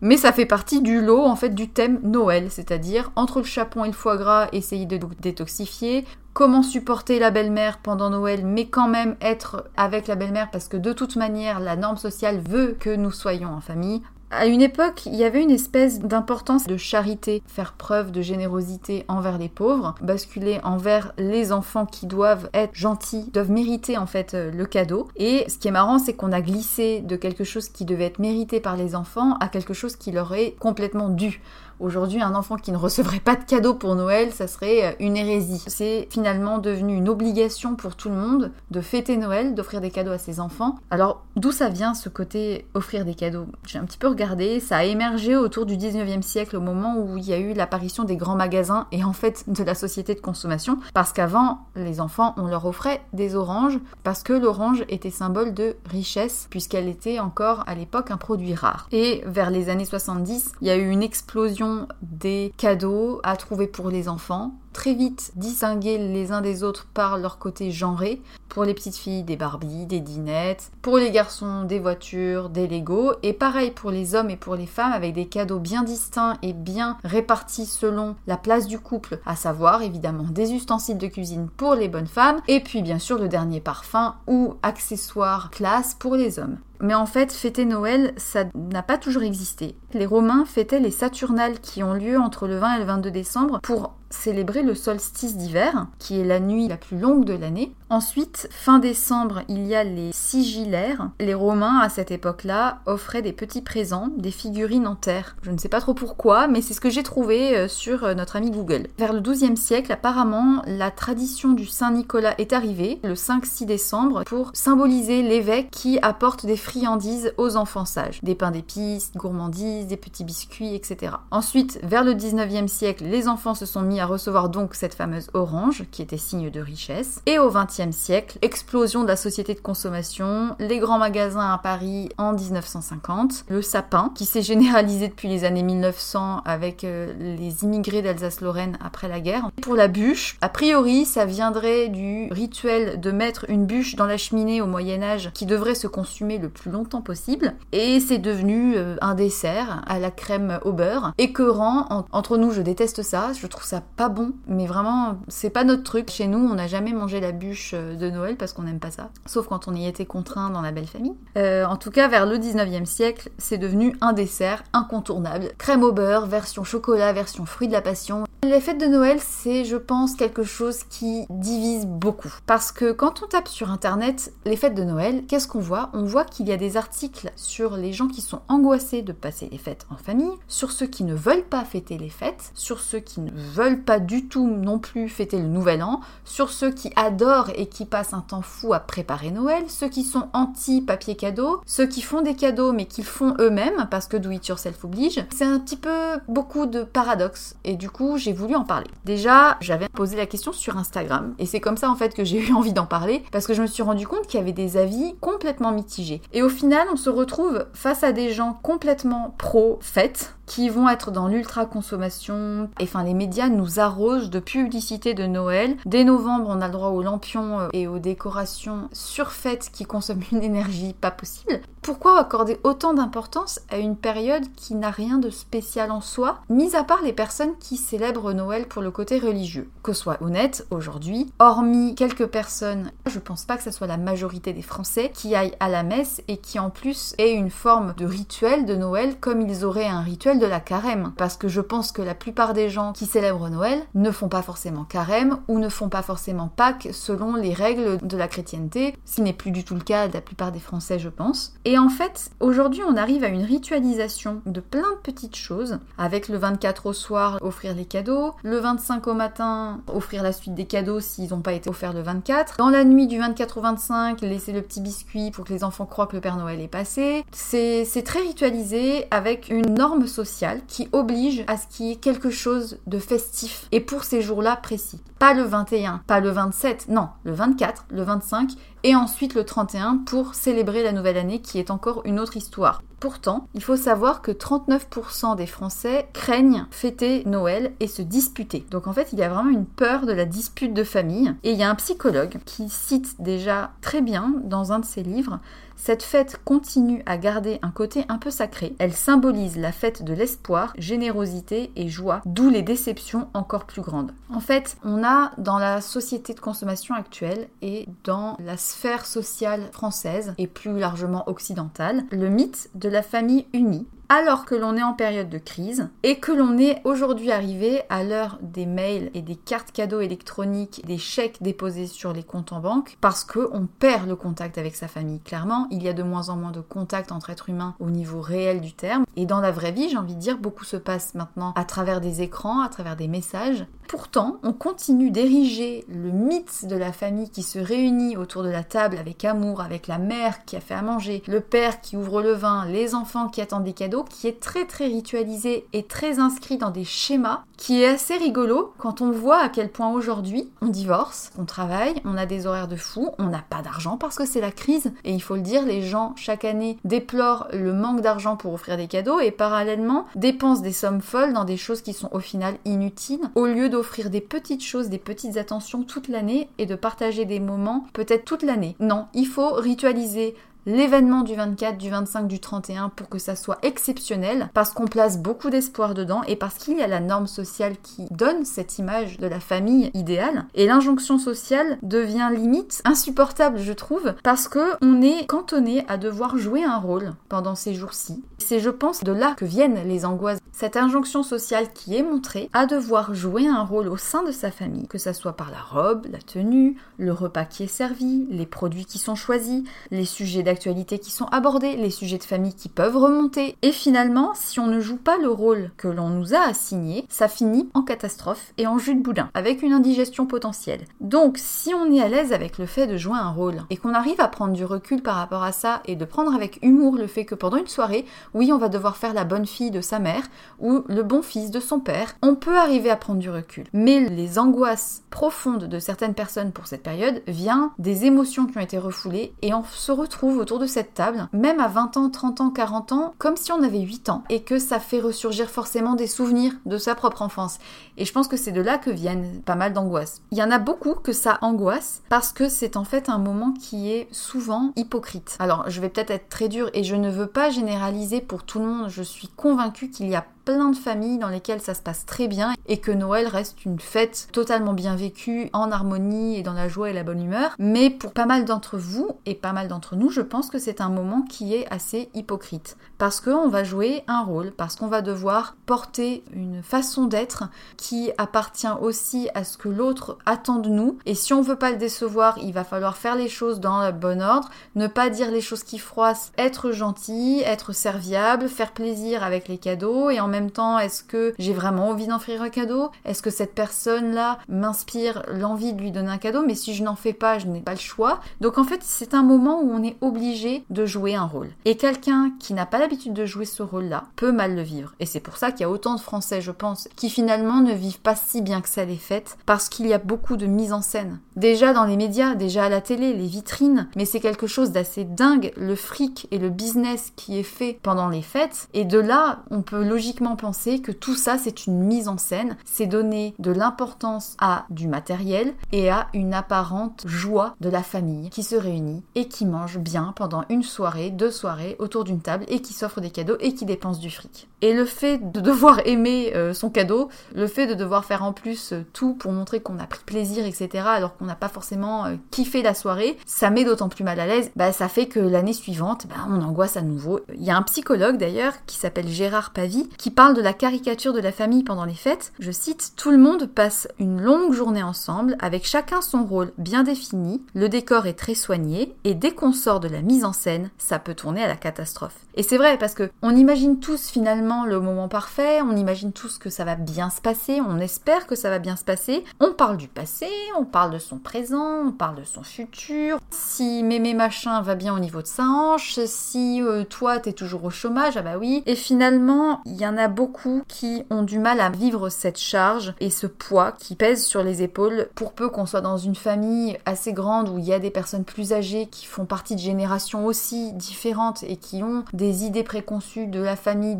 Mais 0.00 0.16
ça 0.16 0.32
fait 0.32 0.46
partie 0.46 0.80
du 0.80 1.00
lot, 1.00 1.24
en 1.24 1.34
fait, 1.34 1.50
du 1.50 1.68
thème 1.68 1.98
Noël, 2.04 2.52
c'est-à-dire 2.52 3.10
entre 3.16 3.38
le 3.38 3.44
chapon 3.44 3.84
et 3.84 3.88
le 3.88 3.94
foie 3.94 4.16
gras, 4.16 4.46
essayer 4.52 4.86
de 4.86 5.00
détoxifier, 5.18 6.04
comment 6.34 6.62
supporter 6.62 7.18
la 7.18 7.32
belle-mère 7.32 7.78
pendant 7.78 8.10
Noël, 8.10 8.46
mais 8.46 8.66
quand 8.66 8.86
même 8.86 9.16
être 9.20 9.64
avec 9.76 10.06
la 10.06 10.14
belle-mère, 10.14 10.52
parce 10.52 10.68
que 10.68 10.76
de 10.76 10.92
toute 10.92 11.16
manière, 11.16 11.58
la 11.58 11.74
norme 11.74 11.96
sociale 11.96 12.38
veut 12.38 12.76
que 12.78 12.94
nous 12.94 13.10
soyons 13.10 13.48
en 13.48 13.60
famille, 13.60 14.02
À 14.30 14.46
une 14.46 14.60
époque, 14.60 15.06
il 15.06 15.14
y 15.14 15.24
avait 15.24 15.42
une 15.42 15.50
espèce 15.50 16.00
d'importance 16.00 16.66
de 16.66 16.76
charité, 16.76 17.42
faire 17.46 17.72
preuve 17.72 18.10
de 18.10 18.20
générosité 18.20 19.06
envers 19.08 19.38
les 19.38 19.48
pauvres, 19.48 19.94
basculer 20.02 20.60
envers 20.64 21.14
les 21.16 21.50
enfants 21.50 21.86
qui 21.86 22.04
doivent 22.04 22.50
être 22.52 22.74
gentils, 22.74 23.30
doivent 23.32 23.50
mériter 23.50 23.96
en 23.96 24.04
fait 24.04 24.34
euh, 24.34 24.50
le 24.50 24.66
cadeau. 24.66 25.08
Et 25.16 25.46
ce 25.48 25.56
qui 25.56 25.68
est 25.68 25.70
marrant, 25.70 25.98
c'est 25.98 26.12
qu'on 26.12 26.32
a 26.32 26.42
glissé 26.42 27.00
de 27.00 27.16
quelque 27.16 27.42
chose 27.42 27.70
qui 27.70 27.86
devait 27.86 28.04
être 28.04 28.18
mérité 28.18 28.60
par 28.60 28.76
les 28.76 28.94
enfants 28.94 29.38
à 29.40 29.48
quelque 29.48 29.72
chose 29.72 29.96
qui 29.96 30.12
leur 30.12 30.34
est 30.34 30.56
complètement 30.60 31.08
dû. 31.08 31.40
Aujourd'hui, 31.80 32.20
un 32.20 32.34
enfant 32.34 32.56
qui 32.56 32.72
ne 32.72 32.76
recevrait 32.76 33.20
pas 33.20 33.36
de 33.36 33.44
cadeau 33.44 33.72
pour 33.72 33.94
Noël, 33.94 34.32
ça 34.32 34.48
serait 34.48 34.84
euh, 34.84 34.92
une 34.98 35.16
hérésie. 35.16 35.62
C'est 35.68 36.08
finalement 36.10 36.58
devenu 36.58 36.96
une 36.96 37.08
obligation 37.08 37.76
pour 37.76 37.94
tout 37.94 38.08
le 38.08 38.16
monde 38.16 38.50
de 38.72 38.80
fêter 38.80 39.16
Noël, 39.16 39.54
d'offrir 39.54 39.80
des 39.80 39.90
cadeaux 39.90 40.10
à 40.10 40.18
ses 40.18 40.40
enfants. 40.40 40.76
Alors, 40.90 41.22
d'où 41.36 41.52
ça 41.52 41.68
vient 41.68 41.94
ce 41.94 42.08
côté 42.08 42.66
offrir 42.74 43.04
des 43.04 43.14
cadeaux? 43.14 43.46
J'ai 43.64 43.78
un 43.78 43.84
petit 43.84 43.98
peu 43.98 44.08
regardé, 44.08 44.58
ça 44.58 44.78
a 44.78 44.84
émergé 44.84 45.36
autour 45.36 45.66
du 45.66 45.76
19e 45.76 46.22
siècle, 46.22 46.56
au 46.56 46.60
moment 46.60 46.96
où 46.98 47.16
il 47.16 47.24
y 47.24 47.32
a 47.32 47.38
eu 47.38 47.52
l'apparition 47.52 48.02
des 48.02 48.16
grands 48.16 48.34
magasins 48.34 48.88
et 48.90 49.04
en 49.04 49.12
fait 49.12 49.44
de 49.46 49.62
la 49.62 49.76
société 49.76 50.16
de 50.16 50.20
consommation, 50.20 50.78
parce 50.94 51.12
qu'avant, 51.12 51.60
les 51.76 52.00
enfants, 52.00 52.34
on 52.38 52.48
leur 52.48 52.66
offrait 52.66 53.02
des 53.12 53.36
oranges, 53.36 53.78
parce 54.02 54.24
que 54.24 54.32
l'orange 54.32 54.84
était 54.88 55.10
symbole 55.10 55.54
de 55.54 55.76
richesse, 55.88 56.48
puisqu'elle 56.50 56.88
était 56.88 57.20
encore 57.20 57.62
à 57.68 57.76
l'époque 57.76 58.10
un 58.10 58.16
produit 58.16 58.54
rare. 58.54 58.88
Et 58.90 59.22
vers 59.26 59.50
les 59.50 59.68
années 59.68 59.84
70, 59.84 60.54
il 60.60 60.66
y 60.66 60.70
a 60.70 60.76
eu 60.76 60.88
une 60.88 61.04
explosion 61.04 61.67
des 62.02 62.52
cadeaux 62.56 63.20
à 63.22 63.36
trouver 63.36 63.66
pour 63.66 63.90
les 63.90 64.08
enfants, 64.08 64.54
très 64.78 64.94
vite 64.94 65.32
distinguer 65.34 65.98
les 65.98 66.30
uns 66.30 66.40
des 66.40 66.62
autres 66.62 66.86
par 66.94 67.18
leur 67.18 67.38
côté 67.38 67.72
genré. 67.72 68.22
Pour 68.48 68.62
les 68.62 68.74
petites 68.74 68.96
filles, 68.96 69.24
des 69.24 69.34
Barbie, 69.34 69.86
des 69.86 69.98
dinettes. 69.98 70.70
Pour 70.82 70.98
les 70.98 71.10
garçons, 71.10 71.64
des 71.64 71.80
voitures, 71.80 72.48
des 72.48 72.68
Lego. 72.68 73.12
Et 73.24 73.32
pareil 73.32 73.72
pour 73.72 73.90
les 73.90 74.14
hommes 74.14 74.30
et 74.30 74.36
pour 74.36 74.54
les 74.54 74.66
femmes 74.66 74.92
avec 74.92 75.14
des 75.14 75.26
cadeaux 75.26 75.58
bien 75.58 75.82
distincts 75.82 76.38
et 76.42 76.52
bien 76.52 76.96
répartis 77.02 77.66
selon 77.66 78.14
la 78.28 78.36
place 78.36 78.68
du 78.68 78.78
couple, 78.78 79.18
à 79.26 79.34
savoir 79.34 79.82
évidemment 79.82 80.26
des 80.30 80.52
ustensiles 80.52 80.96
de 80.96 81.08
cuisine 81.08 81.48
pour 81.56 81.74
les 81.74 81.88
bonnes 81.88 82.06
femmes 82.06 82.40
et 82.46 82.60
puis 82.60 82.82
bien 82.82 83.00
sûr 83.00 83.18
le 83.18 83.26
dernier 83.26 83.60
parfum 83.60 84.14
ou 84.28 84.54
accessoire 84.62 85.50
classe 85.50 85.96
pour 85.98 86.14
les 86.14 86.38
hommes. 86.38 86.58
Mais 86.80 86.94
en 86.94 87.06
fait, 87.06 87.32
fêter 87.32 87.64
Noël, 87.64 88.12
ça 88.16 88.44
n'a 88.54 88.82
pas 88.82 88.98
toujours 88.98 89.22
existé. 89.22 89.76
Les 89.92 90.06
Romains 90.06 90.44
fêtaient 90.44 90.78
les 90.78 90.92
Saturnales 90.92 91.58
qui 91.58 91.82
ont 91.82 91.94
lieu 91.94 92.18
entre 92.18 92.46
le 92.46 92.58
20 92.58 92.76
et 92.76 92.78
le 92.78 92.84
22 92.84 93.10
décembre 93.10 93.60
pour 93.62 93.94
célébrer 94.10 94.62
le 94.62 94.74
solstice 94.74 95.36
d'hiver, 95.36 95.86
qui 95.98 96.20
est 96.20 96.24
la 96.24 96.40
nuit 96.40 96.68
la 96.68 96.76
plus 96.76 96.98
longue 96.98 97.24
de 97.24 97.34
l'année. 97.34 97.72
Ensuite, 97.90 98.48
fin 98.50 98.78
décembre, 98.78 99.42
il 99.48 99.66
y 99.66 99.74
a 99.74 99.82
les 99.82 100.10
sigillaires. 100.12 101.10
Les 101.20 101.32
Romains, 101.32 101.78
à 101.78 101.88
cette 101.88 102.10
époque-là, 102.10 102.80
offraient 102.84 103.22
des 103.22 103.32
petits 103.32 103.62
présents, 103.62 104.10
des 104.18 104.30
figurines 104.30 104.86
en 104.86 104.94
terre. 104.94 105.36
Je 105.40 105.50
ne 105.50 105.56
sais 105.56 105.70
pas 105.70 105.80
trop 105.80 105.94
pourquoi, 105.94 106.48
mais 106.48 106.60
c'est 106.60 106.74
ce 106.74 106.82
que 106.82 106.90
j'ai 106.90 107.02
trouvé 107.02 107.56
euh, 107.56 107.68
sur 107.68 108.04
euh, 108.04 108.14
notre 108.14 108.36
ami 108.36 108.50
Google. 108.50 108.88
Vers 108.98 109.14
le 109.14 109.20
XIIe 109.20 109.56
siècle, 109.56 109.90
apparemment, 109.90 110.62
la 110.66 110.90
tradition 110.90 111.52
du 111.52 111.64
Saint-Nicolas 111.64 112.34
est 112.38 112.52
arrivée, 112.52 113.00
le 113.04 113.14
5-6 113.14 113.64
décembre, 113.64 114.24
pour 114.24 114.50
symboliser 114.52 115.22
l'évêque 115.22 115.70
qui 115.70 115.98
apporte 116.02 116.44
des 116.44 116.58
friandises 116.58 117.32
aux 117.38 117.56
enfants 117.56 117.86
sages. 117.86 118.20
Des 118.22 118.34
pains 118.34 118.50
d'épices, 118.50 119.12
gourmandises, 119.16 119.86
des 119.86 119.96
petits 119.96 120.24
biscuits, 120.24 120.74
etc. 120.74 121.12
Ensuite, 121.30 121.80
vers 121.82 122.04
le 122.04 122.12
XIXe 122.12 122.70
siècle, 122.70 123.04
les 123.04 123.28
enfants 123.28 123.54
se 123.54 123.64
sont 123.64 123.82
mis 123.82 123.97
à 124.00 124.06
recevoir 124.06 124.48
donc 124.48 124.74
cette 124.74 124.94
fameuse 124.94 125.28
orange, 125.34 125.84
qui 125.90 126.02
était 126.02 126.16
signe 126.16 126.50
de 126.50 126.60
richesse. 126.60 127.20
Et 127.26 127.38
au 127.38 127.50
XXe 127.50 127.94
siècle, 127.94 128.38
explosion 128.42 129.02
de 129.02 129.08
la 129.08 129.16
société 129.16 129.54
de 129.54 129.60
consommation, 129.60 130.56
les 130.58 130.78
grands 130.78 130.98
magasins 130.98 131.52
à 131.52 131.58
Paris 131.58 132.08
en 132.18 132.32
1950, 132.32 133.44
le 133.48 133.62
sapin, 133.62 134.12
qui 134.14 134.24
s'est 134.24 134.42
généralisé 134.42 135.08
depuis 135.08 135.28
les 135.28 135.44
années 135.44 135.62
1900 135.62 136.42
avec 136.44 136.84
euh, 136.84 137.12
les 137.18 137.64
immigrés 137.64 138.02
d'Alsace-Lorraine 138.02 138.78
après 138.84 139.08
la 139.08 139.20
guerre. 139.20 139.50
Pour 139.62 139.74
la 139.74 139.88
bûche, 139.88 140.36
a 140.40 140.48
priori, 140.48 141.04
ça 141.04 141.24
viendrait 141.24 141.88
du 141.88 142.28
rituel 142.30 143.00
de 143.00 143.10
mettre 143.10 143.46
une 143.48 143.66
bûche 143.66 143.96
dans 143.96 144.06
la 144.06 144.16
cheminée 144.16 144.60
au 144.60 144.66
Moyen 144.66 145.02
Âge 145.02 145.30
qui 145.34 145.46
devrait 145.46 145.74
se 145.74 145.86
consumer 145.86 146.38
le 146.38 146.48
plus 146.48 146.70
longtemps 146.70 147.02
possible. 147.02 147.54
Et 147.72 148.00
c'est 148.00 148.18
devenu 148.18 148.76
euh, 148.76 148.96
un 149.00 149.14
dessert 149.14 149.82
à 149.86 149.98
la 149.98 150.10
crème 150.10 150.58
au 150.64 150.72
beurre, 150.72 151.12
écœurant. 151.18 152.06
entre 152.12 152.36
nous, 152.36 152.50
je 152.50 152.62
déteste 152.62 153.02
ça, 153.02 153.32
je 153.32 153.46
trouve 153.46 153.64
ça 153.64 153.82
pas 153.96 154.08
bon, 154.08 154.32
mais 154.46 154.66
vraiment, 154.66 155.18
c'est 155.28 155.50
pas 155.50 155.64
notre 155.64 155.82
truc. 155.82 156.10
Chez 156.10 156.26
nous, 156.26 156.38
on 156.38 156.54
n'a 156.54 156.66
jamais 156.66 156.92
mangé 156.92 157.20
la 157.20 157.32
bûche 157.32 157.72
euh, 157.74 157.96
de 157.96 158.10
Noël 158.10 158.36
parce 158.36 158.52
qu'on 158.52 158.62
n'aime 158.62 158.78
pas 158.78 158.90
ça, 158.90 159.10
sauf 159.26 159.48
quand 159.48 159.68
on 159.68 159.74
y 159.74 159.86
était 159.86 160.06
contraint 160.06 160.50
dans 160.50 160.60
la 160.60 160.72
belle 160.72 160.86
famille. 160.86 161.14
Euh, 161.36 161.64
en 161.64 161.76
tout 161.76 161.90
cas, 161.90 162.08
vers 162.08 162.26
le 162.26 162.38
19e 162.38 162.84
siècle, 162.84 163.30
c'est 163.38 163.58
devenu 163.58 163.96
un 164.00 164.12
dessert 164.12 164.64
incontournable. 164.72 165.52
Crème 165.58 165.82
au 165.82 165.92
beurre, 165.92 166.26
version 166.26 166.64
chocolat, 166.64 167.12
version 167.12 167.46
fruit 167.46 167.68
de 167.68 167.72
la 167.72 167.82
passion. 167.82 168.24
Les 168.44 168.60
fêtes 168.60 168.80
de 168.80 168.86
Noël, 168.86 169.18
c'est, 169.20 169.64
je 169.64 169.76
pense, 169.76 170.14
quelque 170.14 170.44
chose 170.44 170.84
qui 170.84 171.26
divise 171.28 171.86
beaucoup. 171.86 172.32
Parce 172.46 172.70
que 172.70 172.92
quand 172.92 173.22
on 173.24 173.26
tape 173.26 173.48
sur 173.48 173.72
internet 173.72 174.32
les 174.44 174.54
fêtes 174.56 174.76
de 174.76 174.84
Noël, 174.84 175.24
qu'est-ce 175.26 175.48
qu'on 175.48 175.58
voit? 175.58 175.90
On 175.92 176.04
voit 176.04 176.24
qu'il 176.24 176.48
y 176.48 176.52
a 176.52 176.56
des 176.56 176.76
articles 176.76 177.32
sur 177.34 177.76
les 177.76 177.92
gens 177.92 178.06
qui 178.06 178.20
sont 178.20 178.40
angoissés 178.46 179.02
de 179.02 179.12
passer 179.12 179.48
les 179.50 179.58
fêtes 179.58 179.86
en 179.90 179.96
famille, 179.96 180.30
sur 180.46 180.70
ceux 180.70 180.86
qui 180.86 181.02
ne 181.02 181.14
veulent 181.14 181.48
pas 181.48 181.64
fêter 181.64 181.98
les 181.98 182.10
fêtes, 182.10 182.52
sur 182.54 182.78
ceux 182.78 183.00
qui 183.00 183.20
ne 183.20 183.32
veulent 183.32 183.77
pas 183.78 184.00
du 184.00 184.26
tout 184.26 184.46
non 184.46 184.78
plus 184.78 185.08
fêter 185.08 185.38
le 185.38 185.48
nouvel 185.48 185.82
an, 185.82 186.00
sur 186.24 186.50
ceux 186.50 186.70
qui 186.70 186.90
adorent 186.96 187.50
et 187.54 187.66
qui 187.66 187.84
passent 187.84 188.14
un 188.14 188.20
temps 188.20 188.42
fou 188.42 188.74
à 188.74 188.80
préparer 188.80 189.30
Noël, 189.30 189.64
ceux 189.68 189.88
qui 189.88 190.02
sont 190.04 190.28
anti-papier 190.32 191.16
cadeau, 191.16 191.60
ceux 191.66 191.86
qui 191.86 192.02
font 192.02 192.22
des 192.22 192.34
cadeaux 192.34 192.72
mais 192.72 192.86
qu'ils 192.86 193.04
font 193.04 193.34
eux-mêmes 193.38 193.86
parce 193.90 194.06
que 194.06 194.16
do 194.16 194.30
it 194.30 194.46
yourself 194.46 194.84
oblige. 194.84 195.24
C'est 195.34 195.44
un 195.44 195.58
petit 195.58 195.76
peu 195.76 196.18
beaucoup 196.28 196.66
de 196.66 196.82
paradoxes 196.82 197.56
et 197.64 197.76
du 197.76 197.90
coup 197.90 198.18
j'ai 198.18 198.32
voulu 198.32 198.54
en 198.54 198.64
parler. 198.64 198.90
Déjà, 199.04 199.56
j'avais 199.60 199.88
posé 199.88 200.16
la 200.16 200.26
question 200.26 200.52
sur 200.52 200.76
Instagram 200.76 201.34
et 201.38 201.46
c'est 201.46 201.60
comme 201.60 201.76
ça 201.76 201.90
en 201.90 201.96
fait 201.96 202.14
que 202.14 202.24
j'ai 202.24 202.38
eu 202.48 202.52
envie 202.52 202.72
d'en 202.72 202.86
parler 202.86 203.22
parce 203.32 203.46
que 203.46 203.54
je 203.54 203.62
me 203.62 203.66
suis 203.66 203.82
rendu 203.82 204.06
compte 204.06 204.26
qu'il 204.26 204.38
y 204.38 204.42
avait 204.42 204.52
des 204.52 204.76
avis 204.76 205.16
complètement 205.20 205.72
mitigés. 205.72 206.22
Et 206.32 206.42
au 206.42 206.48
final, 206.48 206.86
on 206.92 206.96
se 206.96 207.10
retrouve 207.10 207.66
face 207.72 208.04
à 208.04 208.12
des 208.12 208.32
gens 208.32 208.58
complètement 208.62 209.34
pro-fête 209.38 210.34
qui 210.48 210.70
vont 210.70 210.88
être 210.88 211.10
dans 211.10 211.28
l'ultra-consommation. 211.28 212.70
Et 212.80 212.84
enfin, 212.84 213.04
les 213.04 213.14
médias 213.14 213.48
nous 213.48 213.67
arrosent 213.76 214.30
de 214.30 214.40
publicité 214.40 215.14
de 215.14 215.26
Noël. 215.26 215.76
Dès 215.86 216.04
novembre, 216.04 216.46
on 216.48 216.60
a 216.60 216.66
le 216.66 216.72
droit 216.72 216.88
aux 216.88 217.02
lampions 217.02 217.60
euh, 217.60 217.68
et 217.72 217.86
aux 217.86 217.98
décorations 217.98 218.88
surfaites 218.92 219.70
qui 219.72 219.84
consomment 219.84 220.22
une 220.32 220.42
énergie 220.42 220.94
pas 220.94 221.10
possible. 221.10 221.60
Pourquoi 221.82 222.18
accorder 222.18 222.58
autant 222.64 222.92
d'importance 222.92 223.60
à 223.70 223.78
une 223.78 223.96
période 223.96 224.44
qui 224.56 224.74
n'a 224.74 224.90
rien 224.90 225.18
de 225.18 225.30
spécial 225.30 225.90
en 225.90 226.00
soi, 226.00 226.40
mis 226.50 226.76
à 226.76 226.84
part 226.84 227.02
les 227.02 227.12
personnes 227.12 227.56
qui 227.58 227.76
célèbrent 227.76 228.32
Noël 228.32 228.66
pour 228.68 228.82
le 228.82 228.90
côté 228.90 229.18
religieux? 229.18 229.70
Que 229.82 229.92
soit 229.92 230.22
honnête, 230.22 230.66
aujourd'hui, 230.70 231.32
hormis 231.38 231.94
quelques 231.94 232.26
personnes, 232.26 232.92
je 233.06 233.18
pense 233.18 233.44
pas 233.44 233.56
que 233.56 233.62
ce 233.62 233.70
soit 233.70 233.86
la 233.86 233.96
majorité 233.96 234.52
des 234.52 234.62
Français 234.62 235.10
qui 235.14 235.34
aillent 235.34 235.56
à 235.60 235.68
la 235.68 235.82
messe 235.82 236.20
et 236.28 236.36
qui 236.36 236.58
en 236.58 236.70
plus 236.70 237.14
aient 237.18 237.32
une 237.32 237.50
forme 237.50 237.94
de 237.96 238.04
rituel 238.04 238.66
de 238.66 238.74
Noël 238.74 239.16
comme 239.18 239.40
ils 239.40 239.64
auraient 239.64 239.86
un 239.86 240.02
rituel 240.02 240.38
de 240.38 240.46
la 240.46 240.60
carême. 240.60 241.12
Parce 241.16 241.36
que 241.36 241.48
je 241.48 241.60
pense 241.60 241.92
que 241.92 242.02
la 242.02 242.14
plupart 242.14 242.52
des 242.52 242.68
gens 242.68 242.92
qui 242.92 243.06
célèbrent 243.06 243.48
Noël 243.48 243.57
ne 243.94 244.10
font 244.10 244.28
pas 244.28 244.42
forcément 244.42 244.84
carême 244.84 245.38
ou 245.48 245.58
ne 245.58 245.68
font 245.68 245.88
pas 245.88 246.02
forcément 246.02 246.48
Pâques 246.48 246.88
selon 246.92 247.34
les 247.34 247.54
règles 247.54 247.98
de 248.02 248.16
la 248.16 248.28
chrétienté, 248.28 248.96
ce 249.04 249.20
n'est 249.20 249.32
plus 249.32 249.50
du 249.50 249.64
tout 249.64 249.74
le 249.74 249.80
cas 249.80 250.08
de 250.08 250.14
la 250.14 250.20
plupart 250.20 250.52
des 250.52 250.60
Français, 250.60 250.98
je 250.98 251.08
pense. 251.08 251.54
Et 251.64 251.78
en 251.78 251.88
fait, 251.88 252.30
aujourd'hui, 252.40 252.82
on 252.86 252.96
arrive 252.96 253.24
à 253.24 253.28
une 253.28 253.44
ritualisation 253.44 254.40
de 254.46 254.60
plein 254.60 254.92
de 254.92 255.00
petites 255.02 255.36
choses, 255.36 255.78
avec 255.96 256.28
le 256.28 256.38
24 256.38 256.86
au 256.86 256.92
soir, 256.92 257.38
offrir 257.40 257.74
les 257.74 257.84
cadeaux, 257.84 258.32
le 258.42 258.58
25 258.58 259.06
au 259.06 259.14
matin, 259.14 259.80
offrir 259.86 260.22
la 260.22 260.32
suite 260.32 260.54
des 260.54 260.66
cadeaux 260.66 261.00
s'ils 261.00 261.30
n'ont 261.30 261.40
pas 261.40 261.52
été 261.52 261.70
offerts 261.70 261.92
le 261.92 262.02
24, 262.02 262.56
dans 262.58 262.70
la 262.70 262.84
nuit 262.84 263.06
du 263.06 263.18
24 263.18 263.58
au 263.58 263.60
25, 263.62 264.20
laisser 264.20 264.52
le 264.52 264.62
petit 264.62 264.80
biscuit 264.80 265.30
pour 265.30 265.44
que 265.44 265.52
les 265.52 265.64
enfants 265.64 265.86
croient 265.86 266.06
que 266.06 266.16
le 266.16 266.20
Père 266.20 266.36
Noël 266.36 266.60
est 266.60 266.68
passé. 266.68 267.24
C'est 267.32 268.02
très 268.04 268.20
ritualisé 268.20 269.06
avec 269.10 269.48
une 269.50 269.74
norme 269.74 270.06
sociale 270.06 270.60
qui 270.66 270.88
oblige 270.92 271.44
à 271.46 271.56
ce 271.56 271.66
qu'il 271.66 271.86
y 271.86 271.92
ait 271.92 271.96
quelque 271.96 272.30
chose 272.30 272.78
de 272.86 272.98
festif 272.98 273.47
et 273.72 273.80
pour 273.80 274.04
ces 274.04 274.22
jours-là 274.22 274.56
précis. 274.56 275.00
Pas 275.18 275.34
le 275.34 275.42
21, 275.42 276.02
pas 276.06 276.20
le 276.20 276.30
27, 276.30 276.86
non, 276.88 277.08
le 277.24 277.32
24, 277.32 277.86
le 277.90 278.02
25 278.02 278.52
et 278.84 278.94
ensuite 278.94 279.34
le 279.34 279.44
31 279.44 279.98
pour 280.06 280.34
célébrer 280.34 280.82
la 280.82 280.92
nouvelle 280.92 281.16
année 281.16 281.40
qui 281.40 281.58
est 281.58 281.70
encore 281.70 282.02
une 282.04 282.20
autre 282.20 282.36
histoire. 282.36 282.82
Pourtant, 283.00 283.46
il 283.54 283.62
faut 283.62 283.76
savoir 283.76 284.22
que 284.22 284.32
39% 284.32 285.36
des 285.36 285.46
Français 285.46 286.08
craignent 286.12 286.66
fêter 286.70 287.22
Noël 287.26 287.72
et 287.78 287.86
se 287.86 288.02
disputer. 288.02 288.66
Donc 288.70 288.88
en 288.88 288.92
fait, 288.92 289.10
il 289.12 289.20
y 289.20 289.22
a 289.22 289.28
vraiment 289.28 289.50
une 289.50 289.66
peur 289.66 290.04
de 290.04 290.12
la 290.12 290.24
dispute 290.24 290.74
de 290.74 290.82
famille. 290.82 291.32
Et 291.44 291.52
il 291.52 291.58
y 291.58 291.62
a 291.62 291.70
un 291.70 291.76
psychologue 291.76 292.38
qui 292.44 292.68
cite 292.68 293.20
déjà 293.20 293.70
très 293.82 294.00
bien 294.00 294.34
dans 294.42 294.72
un 294.72 294.80
de 294.80 294.84
ses 294.84 295.04
livres 295.04 295.38
cette 295.78 296.02
fête 296.02 296.40
continue 296.44 297.02
à 297.06 297.16
garder 297.16 297.58
un 297.62 297.70
côté 297.70 298.04
un 298.08 298.18
peu 298.18 298.30
sacré. 298.30 298.74
Elle 298.78 298.92
symbolise 298.92 299.56
la 299.56 299.72
fête 299.72 300.02
de 300.02 300.12
l'espoir, 300.12 300.74
générosité 300.76 301.70
et 301.76 301.88
joie, 301.88 302.20
d'où 302.26 302.50
les 302.50 302.62
déceptions 302.62 303.28
encore 303.32 303.64
plus 303.64 303.80
grandes. 303.80 304.12
En 304.28 304.40
fait, 304.40 304.76
on 304.84 305.04
a 305.04 305.32
dans 305.38 305.58
la 305.58 305.80
société 305.80 306.34
de 306.34 306.40
consommation 306.40 306.94
actuelle 306.94 307.48
et 307.62 307.86
dans 308.04 308.36
la 308.40 308.56
sphère 308.56 309.06
sociale 309.06 309.70
française 309.72 310.34
et 310.36 310.46
plus 310.46 310.78
largement 310.78 311.28
occidentale 311.28 312.04
le 312.10 312.28
mythe 312.28 312.68
de 312.74 312.88
la 312.88 313.02
famille 313.02 313.46
unie 313.52 313.86
alors 314.08 314.44
que 314.44 314.54
l'on 314.54 314.76
est 314.76 314.82
en 314.82 314.94
période 314.94 315.28
de 315.28 315.38
crise 315.38 315.88
et 316.02 316.18
que 316.18 316.32
l'on 316.32 316.56
est 316.58 316.80
aujourd'hui 316.84 317.30
arrivé 317.30 317.82
à 317.90 318.04
l'heure 318.04 318.38
des 318.40 318.66
mails 318.66 319.10
et 319.14 319.22
des 319.22 319.36
cartes 319.36 319.72
cadeaux 319.72 320.00
électroniques, 320.00 320.82
des 320.86 320.98
chèques 320.98 321.42
déposés 321.42 321.86
sur 321.86 322.12
les 322.12 322.22
comptes 322.22 322.52
en 322.52 322.60
banque 322.60 322.96
parce 323.00 323.24
que 323.24 323.48
on 323.52 323.66
perd 323.66 324.08
le 324.08 324.16
contact 324.16 324.56
avec 324.56 324.76
sa 324.76 324.88
famille. 324.88 325.20
Clairement, 325.20 325.68
il 325.70 325.82
y 325.82 325.88
a 325.88 325.92
de 325.92 326.02
moins 326.02 326.30
en 326.30 326.36
moins 326.36 326.52
de 326.52 326.60
contact 326.60 327.12
entre 327.12 327.30
êtres 327.30 327.50
humains 327.50 327.74
au 327.80 327.90
niveau 327.90 328.20
réel 328.20 328.60
du 328.60 328.72
terme 328.72 329.04
et 329.16 329.26
dans 329.26 329.40
la 329.40 329.50
vraie 329.50 329.72
vie, 329.72 329.88
j'ai 329.90 329.98
envie 329.98 330.14
de 330.14 330.20
dire 330.20 330.38
beaucoup 330.38 330.64
se 330.64 330.76
passe 330.76 331.14
maintenant 331.14 331.52
à 331.54 331.64
travers 331.64 332.00
des 332.00 332.22
écrans, 332.22 332.62
à 332.62 332.68
travers 332.68 332.96
des 332.96 333.08
messages. 333.08 333.66
Pourtant, 333.88 334.36
on 334.42 334.52
continue 334.52 335.10
d'ériger 335.10 335.86
le 335.88 336.10
mythe 336.10 336.66
de 336.66 336.76
la 336.76 336.92
famille 336.92 337.30
qui 337.30 337.42
se 337.42 337.58
réunit 337.58 338.18
autour 338.18 338.42
de 338.42 338.50
la 338.50 338.62
table 338.62 338.98
avec 338.98 339.24
amour, 339.24 339.62
avec 339.62 339.86
la 339.86 339.96
mère 339.96 340.44
qui 340.44 340.56
a 340.56 340.60
fait 340.60 340.74
à 340.74 340.82
manger, 340.82 341.22
le 341.26 341.40
père 341.40 341.80
qui 341.80 341.96
ouvre 341.96 342.20
le 342.20 342.32
vin, 342.32 342.66
les 342.66 342.94
enfants 342.94 343.28
qui 343.28 343.40
attendent 343.40 343.64
des 343.64 343.72
cadeaux, 343.72 344.04
qui 344.04 344.28
est 344.28 344.40
très 344.40 344.66
très 344.66 344.88
ritualisé 344.88 345.66
et 345.72 345.84
très 345.84 346.18
inscrit 346.18 346.58
dans 346.58 346.70
des 346.70 346.84
schémas, 346.84 347.46
qui 347.58 347.82
est 347.82 347.88
assez 347.88 348.16
rigolo 348.16 348.72
quand 348.78 349.02
on 349.02 349.10
voit 349.10 349.40
à 349.40 349.48
quel 349.50 349.70
point 349.70 349.90
aujourd'hui 349.92 350.48
on 350.62 350.68
divorce, 350.68 351.30
on 351.38 351.44
travaille, 351.44 352.00
on 352.04 352.16
a 352.16 352.24
des 352.24 352.46
horaires 352.46 352.68
de 352.68 352.76
fou, 352.76 353.10
on 353.18 353.26
n'a 353.26 353.44
pas 353.50 353.60
d'argent 353.60 353.98
parce 353.98 354.16
que 354.16 354.24
c'est 354.24 354.40
la 354.40 354.52
crise 354.52 354.92
et 355.04 355.12
il 355.12 355.20
faut 355.20 355.34
le 355.34 355.42
dire, 355.42 355.66
les 355.66 355.82
gens 355.82 356.14
chaque 356.16 356.44
année 356.44 356.78
déplorent 356.84 357.48
le 357.52 357.74
manque 357.74 358.00
d'argent 358.00 358.36
pour 358.36 358.54
offrir 358.54 358.76
des 358.76 358.86
cadeaux 358.86 359.20
et 359.20 359.32
parallèlement 359.32 360.06
dépensent 360.14 360.62
des 360.62 360.72
sommes 360.72 361.02
folles 361.02 361.34
dans 361.34 361.44
des 361.44 361.56
choses 361.56 361.82
qui 361.82 361.92
sont 361.92 362.08
au 362.12 362.20
final 362.20 362.54
inutiles 362.64 363.28
au 363.34 363.46
lieu 363.46 363.68
d'offrir 363.68 364.08
des 364.08 364.20
petites 364.20 364.64
choses, 364.64 364.88
des 364.88 364.98
petites 364.98 365.36
attentions 365.36 365.82
toute 365.82 366.08
l'année 366.08 366.48
et 366.58 366.66
de 366.66 366.76
partager 366.76 367.24
des 367.24 367.40
moments 367.40 367.86
peut-être 367.92 368.24
toute 368.24 368.44
l'année. 368.44 368.76
Non, 368.78 369.06
il 369.14 369.26
faut 369.26 369.52
ritualiser 369.54 370.36
l'événement 370.68 371.22
du 371.22 371.34
24, 371.34 371.78
du 371.78 371.88
25, 371.88 372.28
du 372.28 372.40
31 372.40 372.90
pour 372.90 373.08
que 373.08 373.18
ça 373.18 373.34
soit 373.34 373.58
exceptionnel, 373.62 374.50
parce 374.52 374.70
qu'on 374.70 374.84
place 374.84 375.18
beaucoup 375.18 375.48
d'espoir 375.48 375.94
dedans 375.94 376.20
et 376.28 376.36
parce 376.36 376.56
qu'il 376.56 376.76
y 376.76 376.82
a 376.82 376.86
la 376.86 377.00
norme 377.00 377.26
sociale 377.26 377.76
qui 377.82 378.06
donne 378.10 378.44
cette 378.44 378.78
image 378.78 379.18
de 379.18 379.26
la 379.26 379.40
famille 379.40 379.90
idéale. 379.94 380.44
Et 380.54 380.66
l'injonction 380.66 381.18
sociale 381.18 381.78
devient 381.82 382.28
limite 382.34 382.82
insupportable, 382.84 383.58
je 383.58 383.72
trouve, 383.72 384.14
parce 384.22 384.46
que 384.46 384.76
on 384.82 385.00
est 385.00 385.26
cantonné 385.26 385.86
à 385.88 385.96
devoir 385.96 386.36
jouer 386.36 386.64
un 386.64 386.76
rôle 386.76 387.14
pendant 387.30 387.54
ces 387.54 387.72
jours-ci. 387.72 388.22
C'est, 388.36 388.60
je 388.60 388.70
pense, 388.70 389.02
de 389.02 389.12
là 389.12 389.34
que 389.36 389.46
viennent 389.46 389.88
les 389.88 390.04
angoisses. 390.04 390.38
Cette 390.52 390.76
injonction 390.76 391.22
sociale 391.22 391.72
qui 391.72 391.96
est 391.96 392.02
montrée 392.02 392.50
à 392.52 392.66
devoir 392.66 393.14
jouer 393.14 393.46
un 393.46 393.62
rôle 393.62 393.88
au 393.88 393.96
sein 393.96 394.22
de 394.22 394.32
sa 394.32 394.50
famille, 394.50 394.88
que 394.88 394.98
ça 394.98 395.14
soit 395.14 395.36
par 395.36 395.50
la 395.50 395.60
robe, 395.60 396.06
la 396.10 396.18
tenue, 396.18 396.76
le 396.98 397.12
repas 397.12 397.44
qui 397.44 397.62
est 397.62 397.68
servi, 397.68 398.26
les 398.30 398.46
produits 398.46 398.84
qui 398.84 398.98
sont 398.98 399.14
choisis, 399.14 399.62
les 399.90 400.04
sujets 400.04 400.42
qui 400.58 401.10
sont 401.10 401.26
abordées, 401.26 401.76
les 401.76 401.90
sujets 401.90 402.18
de 402.18 402.24
famille 402.24 402.54
qui 402.54 402.68
peuvent 402.68 402.96
remonter. 402.96 403.56
Et 403.62 403.72
finalement, 403.72 404.32
si 404.34 404.60
on 404.60 404.66
ne 404.66 404.80
joue 404.80 404.96
pas 404.96 405.16
le 405.18 405.30
rôle 405.30 405.70
que 405.76 405.88
l'on 405.88 406.08
nous 406.08 406.34
a 406.34 406.40
assigné, 406.40 407.06
ça 407.08 407.28
finit 407.28 407.68
en 407.74 407.82
catastrophe 407.82 408.52
et 408.58 408.66
en 408.66 408.78
jus 408.78 408.94
de 408.94 409.02
boudin, 409.02 409.30
avec 409.34 409.62
une 409.62 409.72
indigestion 409.72 410.26
potentielle. 410.26 410.84
Donc, 411.00 411.38
si 411.38 411.74
on 411.74 411.92
est 411.92 412.00
à 412.00 412.08
l'aise 412.08 412.32
avec 412.32 412.58
le 412.58 412.66
fait 412.66 412.86
de 412.86 412.96
jouer 412.96 413.16
un 413.16 413.30
rôle 413.30 413.62
et 413.70 413.76
qu'on 413.76 413.94
arrive 413.94 414.20
à 414.20 414.28
prendre 414.28 414.52
du 414.52 414.64
recul 414.64 415.02
par 415.02 415.16
rapport 415.16 415.42
à 415.42 415.52
ça 415.52 415.82
et 415.86 415.96
de 415.96 416.04
prendre 416.04 416.34
avec 416.34 416.58
humour 416.62 416.96
le 416.96 417.06
fait 417.06 417.24
que 417.24 417.34
pendant 417.34 417.56
une 417.56 417.66
soirée, 417.66 418.04
oui, 418.34 418.52
on 418.52 418.58
va 418.58 418.68
devoir 418.68 418.96
faire 418.96 419.14
la 419.14 419.24
bonne 419.24 419.46
fille 419.46 419.70
de 419.70 419.80
sa 419.80 419.98
mère 419.98 420.24
ou 420.60 420.82
le 420.88 421.02
bon 421.02 421.22
fils 421.22 421.50
de 421.50 421.60
son 421.60 421.80
père, 421.80 422.16
on 422.22 422.34
peut 422.34 422.56
arriver 422.56 422.90
à 422.90 422.96
prendre 422.96 423.20
du 423.20 423.30
recul. 423.30 423.64
Mais 423.72 424.08
les 424.08 424.38
angoisses 424.38 425.02
profondes 425.10 425.64
de 425.64 425.78
certaines 425.78 426.14
personnes 426.14 426.52
pour 426.52 426.66
cette 426.66 426.82
période 426.82 427.22
viennent 427.26 427.70
des 427.78 428.04
émotions 428.04 428.46
qui 428.46 428.58
ont 428.58 428.62
été 428.62 428.78
refoulées 428.78 429.32
et 429.42 429.54
on 429.54 429.64
se 429.64 429.92
retrouve 429.92 430.38
de 430.56 430.66
cette 430.66 430.94
table, 430.94 431.28
même 431.34 431.60
à 431.60 431.68
20 431.68 431.98
ans, 431.98 432.08
30 432.08 432.40
ans, 432.40 432.50
40 432.50 432.92
ans, 432.92 433.14
comme 433.18 433.36
si 433.36 433.52
on 433.52 433.62
avait 433.62 433.80
8 433.80 434.08
ans, 434.08 434.24
et 434.30 434.40
que 434.40 434.58
ça 434.58 434.80
fait 434.80 435.00
ressurgir 435.00 435.50
forcément 435.50 435.94
des 435.94 436.06
souvenirs 436.06 436.54
de 436.64 436.78
sa 436.78 436.94
propre 436.94 437.20
enfance. 437.20 437.58
Et 437.98 438.06
je 438.06 438.12
pense 438.12 438.28
que 438.28 438.38
c'est 438.38 438.52
de 438.52 438.62
là 438.62 438.78
que 438.78 438.88
viennent 438.88 439.42
pas 439.42 439.56
mal 439.56 439.74
d'angoisses. 439.74 440.22
Il 440.30 440.38
y 440.38 440.42
en 440.42 440.50
a 440.50 440.58
beaucoup 440.58 440.94
que 440.94 441.12
ça 441.12 441.36
angoisse, 441.42 442.00
parce 442.08 442.32
que 442.32 442.48
c'est 442.48 442.78
en 442.78 442.84
fait 442.84 443.10
un 443.10 443.18
moment 443.18 443.52
qui 443.52 443.90
est 443.90 444.08
souvent 444.10 444.72
hypocrite. 444.76 445.36
Alors, 445.38 445.68
je 445.68 445.82
vais 445.82 445.90
peut-être 445.90 446.10
être 446.10 446.30
très 446.30 446.48
dur, 446.48 446.70
et 446.72 446.84
je 446.84 446.96
ne 446.96 447.10
veux 447.10 447.26
pas 447.26 447.50
généraliser 447.50 448.22
pour 448.22 448.44
tout 448.44 448.60
le 448.60 448.64
monde, 448.64 448.88
je 448.88 449.02
suis 449.02 449.28
convaincue 449.28 449.90
qu'il 449.90 450.08
y 450.08 450.16
a 450.16 450.24
plein 450.48 450.70
de 450.70 450.76
familles 450.76 451.18
dans 451.18 451.28
lesquelles 451.28 451.60
ça 451.60 451.74
se 451.74 451.82
passe 451.82 452.06
très 452.06 452.26
bien 452.26 452.54
et 452.66 452.78
que 452.78 452.90
Noël 452.90 453.26
reste 453.26 453.66
une 453.66 453.78
fête 453.78 454.28
totalement 454.32 454.72
bien 454.72 454.96
vécue, 454.96 455.50
en 455.52 455.70
harmonie 455.70 456.38
et 456.38 456.42
dans 456.42 456.54
la 456.54 456.68
joie 456.68 456.88
et 456.88 456.94
la 456.94 457.02
bonne 457.02 457.22
humeur. 457.22 457.54
Mais 457.58 457.90
pour 457.90 458.12
pas 458.12 458.24
mal 458.24 458.46
d'entre 458.46 458.78
vous 458.78 459.10
et 459.26 459.34
pas 459.34 459.52
mal 459.52 459.68
d'entre 459.68 459.94
nous, 459.94 460.08
je 460.08 460.22
pense 460.22 460.48
que 460.48 460.58
c'est 460.58 460.80
un 460.80 460.88
moment 460.88 461.20
qui 461.20 461.54
est 461.54 461.70
assez 461.70 462.08
hypocrite. 462.14 462.78
Parce 462.96 463.20
qu'on 463.20 463.48
va 463.48 463.62
jouer 463.62 464.04
un 464.08 464.22
rôle, 464.22 464.52
parce 464.52 464.74
qu'on 464.74 464.86
va 464.86 465.02
devoir 465.02 465.54
porter 465.66 466.24
une 466.32 466.62
façon 466.62 467.04
d'être 467.04 467.44
qui 467.76 468.10
appartient 468.16 468.66
aussi 468.80 469.28
à 469.34 469.44
ce 469.44 469.58
que 469.58 469.68
l'autre 469.68 470.16
attend 470.24 470.60
de 470.60 470.70
nous. 470.70 470.96
Et 471.04 471.14
si 471.14 471.34
on 471.34 471.42
veut 471.42 471.56
pas 471.56 471.72
le 471.72 471.76
décevoir, 471.76 472.38
il 472.38 472.54
va 472.54 472.64
falloir 472.64 472.96
faire 472.96 473.16
les 473.16 473.28
choses 473.28 473.60
dans 473.60 473.84
le 473.84 473.92
bon 473.92 474.22
ordre, 474.22 474.48
ne 474.76 474.86
pas 474.86 475.10
dire 475.10 475.30
les 475.30 475.42
choses 475.42 475.62
qui 475.62 475.78
froissent, 475.78 476.32
être 476.38 476.72
gentil, 476.72 477.42
être 477.44 477.74
serviable, 477.74 478.48
faire 478.48 478.72
plaisir 478.72 479.22
avec 479.22 479.46
les 479.48 479.58
cadeaux 479.58 480.08
et 480.08 480.20
en 480.20 480.26
même 480.26 480.37
temps, 480.46 480.78
est-ce 480.78 481.02
que 481.02 481.34
j'ai 481.38 481.52
vraiment 481.52 481.88
envie 481.88 482.06
d'offrir 482.06 482.42
un 482.42 482.48
cadeau? 482.48 482.90
Est-ce 483.04 483.22
que 483.22 483.30
cette 483.30 483.54
personne-là 483.54 484.38
m'inspire 484.48 485.22
l'envie 485.28 485.72
de 485.72 485.80
lui 485.80 485.90
donner 485.90 486.10
un 486.10 486.18
cadeau? 486.18 486.42
Mais 486.46 486.54
si 486.54 486.74
je 486.74 486.84
n'en 486.84 486.96
fais 486.96 487.12
pas, 487.12 487.38
je 487.38 487.46
n'ai 487.46 487.60
pas 487.60 487.72
le 487.72 487.78
choix. 487.78 488.20
Donc 488.40 488.58
en 488.58 488.64
fait, 488.64 488.80
c'est 488.82 489.14
un 489.14 489.22
moment 489.22 489.60
où 489.60 489.70
on 489.72 489.82
est 489.82 489.96
obligé 490.00 490.64
de 490.70 490.86
jouer 490.86 491.14
un 491.14 491.24
rôle. 491.24 491.50
Et 491.64 491.76
quelqu'un 491.76 492.32
qui 492.38 492.54
n'a 492.54 492.66
pas 492.66 492.78
l'habitude 492.78 493.12
de 493.12 493.26
jouer 493.26 493.44
ce 493.44 493.62
rôle-là 493.62 494.04
peut 494.16 494.32
mal 494.32 494.54
le 494.54 494.62
vivre. 494.62 494.94
Et 495.00 495.06
c'est 495.06 495.20
pour 495.20 495.36
ça 495.36 495.50
qu'il 495.50 495.62
y 495.62 495.64
a 495.64 495.70
autant 495.70 495.94
de 495.94 496.00
Français, 496.00 496.40
je 496.40 496.52
pense, 496.52 496.88
qui 496.96 497.10
finalement 497.10 497.60
ne 497.60 497.72
vivent 497.72 498.00
pas 498.00 498.16
si 498.16 498.42
bien 498.42 498.60
que 498.60 498.68
ça 498.68 498.84
les 498.84 498.96
fêtes, 498.96 499.36
parce 499.46 499.68
qu'il 499.68 499.86
y 499.86 499.92
a 499.92 499.98
beaucoup 499.98 500.36
de 500.36 500.46
mise 500.46 500.72
en 500.72 500.82
scène. 500.82 501.20
Déjà 501.36 501.72
dans 501.72 501.84
les 501.84 501.96
médias, 501.96 502.34
déjà 502.34 502.64
à 502.64 502.68
la 502.68 502.80
télé, 502.80 503.12
les 503.12 503.26
vitrines, 503.26 503.88
mais 503.96 504.04
c'est 504.04 504.20
quelque 504.20 504.46
chose 504.46 504.72
d'assez 504.72 505.04
dingue, 505.04 505.52
le 505.56 505.74
fric 505.74 506.26
et 506.30 506.38
le 506.38 506.50
business 506.50 507.12
qui 507.16 507.38
est 507.38 507.44
fait 507.44 507.78
pendant 507.82 508.08
les 508.08 508.22
fêtes. 508.22 508.68
Et 508.74 508.84
de 508.84 508.98
là, 508.98 509.40
on 509.50 509.62
peut 509.62 509.84
logiquement 509.84 510.27
penser 510.36 510.80
que 510.80 510.92
tout 510.92 511.14
ça 511.14 511.38
c'est 511.38 511.66
une 511.66 511.78
mise 511.78 512.08
en 512.08 512.18
scène, 512.18 512.56
c'est 512.64 512.86
donner 512.86 513.34
de 513.38 513.50
l'importance 513.50 514.36
à 514.38 514.66
du 514.70 514.88
matériel 514.88 515.54
et 515.72 515.90
à 515.90 516.08
une 516.14 516.34
apparente 516.34 517.04
joie 517.06 517.54
de 517.60 517.68
la 517.68 517.82
famille 517.82 518.30
qui 518.30 518.42
se 518.42 518.56
réunit 518.56 519.02
et 519.14 519.28
qui 519.28 519.46
mange 519.46 519.78
bien 519.78 520.12
pendant 520.16 520.44
une 520.48 520.62
soirée, 520.62 521.10
deux 521.10 521.30
soirées 521.30 521.76
autour 521.78 522.04
d'une 522.04 522.20
table 522.20 522.44
et 522.48 522.60
qui 522.60 522.72
s'offre 522.72 523.00
des 523.00 523.10
cadeaux 523.10 523.36
et 523.40 523.54
qui 523.54 523.64
dépense 523.64 524.00
du 524.00 524.10
fric. 524.10 524.48
Et 524.60 524.74
le 524.74 524.84
fait 524.84 525.32
de 525.32 525.40
devoir 525.40 525.80
aimer 525.86 526.32
euh, 526.34 526.52
son 526.52 526.70
cadeau, 526.70 527.08
le 527.34 527.46
fait 527.46 527.66
de 527.66 527.74
devoir 527.74 528.04
faire 528.04 528.24
en 528.24 528.32
plus 528.32 528.72
euh, 528.72 528.84
tout 528.92 529.14
pour 529.14 529.32
montrer 529.32 529.60
qu'on 529.60 529.78
a 529.78 529.86
pris 529.86 530.00
plaisir, 530.04 530.44
etc., 530.44 530.84
alors 530.86 531.16
qu'on 531.16 531.26
n'a 531.26 531.36
pas 531.36 531.48
forcément 531.48 532.06
euh, 532.06 532.16
kiffé 532.30 532.62
la 532.62 532.74
soirée, 532.74 533.18
ça 533.26 533.50
met 533.50 533.64
d'autant 533.64 533.88
plus 533.88 534.04
mal 534.04 534.18
à 534.20 534.26
l'aise, 534.26 534.50
bah, 534.56 534.72
ça 534.72 534.88
fait 534.88 535.06
que 535.06 535.20
l'année 535.20 535.52
suivante, 535.52 536.06
bah, 536.08 536.16
on 536.28 536.42
angoisse 536.42 536.76
à 536.76 536.82
nouveau. 536.82 537.20
Il 537.34 537.44
y 537.44 537.50
a 537.50 537.56
un 537.56 537.62
psychologue 537.62 538.16
d'ailleurs 538.16 538.54
qui 538.66 538.76
s'appelle 538.76 539.08
Gérard 539.08 539.50
Pavie 539.50 539.88
qui 539.96 540.10
parle 540.10 540.34
de 540.34 540.42
la 540.42 540.52
caricature 540.52 541.12
de 541.12 541.20
la 541.20 541.32
famille 541.32 541.62
pendant 541.62 541.84
les 541.84 541.94
fêtes. 541.94 542.32
Je 542.40 542.50
cite 542.50 542.92
Tout 542.96 543.10
le 543.10 543.18
monde 543.18 543.46
passe 543.46 543.88
une 543.98 544.20
longue 544.20 544.52
journée 544.52 544.82
ensemble, 544.82 545.36
avec 545.40 545.66
chacun 545.66 546.00
son 546.00 546.24
rôle 546.24 546.52
bien 546.58 546.82
défini, 546.82 547.42
le 547.54 547.68
décor 547.68 548.06
est 548.06 548.18
très 548.18 548.34
soigné, 548.34 548.94
et 549.04 549.14
dès 549.14 549.32
qu'on 549.32 549.52
sort 549.52 549.80
de 549.80 549.88
la 549.88 550.02
mise 550.02 550.24
en 550.24 550.32
scène, 550.32 550.70
ça 550.78 550.98
peut 550.98 551.14
tourner 551.14 551.42
à 551.42 551.48
la 551.48 551.56
catastrophe. 551.56 552.16
Et 552.34 552.42
c'est 552.42 552.56
vrai 552.56 552.78
parce 552.78 552.94
que 552.94 553.10
on 553.22 553.34
imagine 553.34 553.80
tous 553.80 554.08
finalement 554.08 554.47
le 554.48 554.80
moment 554.80 555.08
parfait, 555.08 555.60
on 555.62 555.76
imagine 555.76 556.12
tous 556.12 556.38
que 556.38 556.50
ça 556.50 556.64
va 556.64 556.74
bien 556.74 557.10
se 557.10 557.20
passer, 557.20 557.60
on 557.60 557.78
espère 557.78 558.26
que 558.26 558.34
ça 558.34 558.50
va 558.50 558.58
bien 558.58 558.76
se 558.76 558.84
passer. 558.84 559.24
On 559.40 559.52
parle 559.52 559.76
du 559.76 559.88
passé, 559.88 560.26
on 560.58 560.64
parle 560.64 560.92
de 560.92 560.98
son 560.98 561.18
présent, 561.18 561.82
on 561.86 561.92
parle 561.92 562.16
de 562.16 562.24
son 562.24 562.42
futur. 562.42 563.18
Si 563.30 563.82
mémé 563.82 564.14
machin 564.14 564.60
va 564.62 564.74
bien 564.74 564.94
au 564.94 564.98
niveau 564.98 565.20
de 565.20 565.26
sa 565.26 565.44
hanche, 565.44 565.98
si 566.06 566.62
euh, 566.62 566.84
toi 566.84 567.18
t'es 567.18 567.32
toujours 567.32 567.64
au 567.64 567.70
chômage, 567.70 568.16
ah 568.16 568.22
bah 568.22 568.38
oui. 568.38 568.62
Et 568.66 568.74
finalement, 568.74 569.60
il 569.66 569.76
y 569.76 569.86
en 569.86 569.98
a 569.98 570.08
beaucoup 570.08 570.62
qui 570.66 571.04
ont 571.10 571.22
du 571.22 571.38
mal 571.38 571.60
à 571.60 571.70
vivre 571.70 572.08
cette 572.08 572.38
charge 572.38 572.94
et 573.00 573.10
ce 573.10 573.26
poids 573.26 573.72
qui 573.72 573.96
pèse 573.96 574.24
sur 574.24 574.42
les 574.42 574.62
épaules 574.62 575.08
pour 575.14 575.32
peu 575.32 575.48
qu'on 575.48 575.66
soit 575.66 575.80
dans 575.80 575.98
une 575.98 576.14
famille 576.14 576.78
assez 576.86 577.12
grande 577.12 577.48
où 577.48 577.58
il 577.58 577.64
y 577.64 577.72
a 577.72 577.78
des 577.78 577.90
personnes 577.90 578.24
plus 578.24 578.52
âgées 578.52 578.86
qui 578.86 579.06
font 579.06 579.26
partie 579.26 579.56
de 579.56 579.60
générations 579.60 580.24
aussi 580.24 580.72
différentes 580.72 581.42
et 581.42 581.56
qui 581.56 581.82
ont 581.82 582.04
des 582.12 582.44
idées 582.44 582.62
préconçues 582.62 583.26
de 583.26 583.40
la 583.40 583.56
famille 583.56 583.96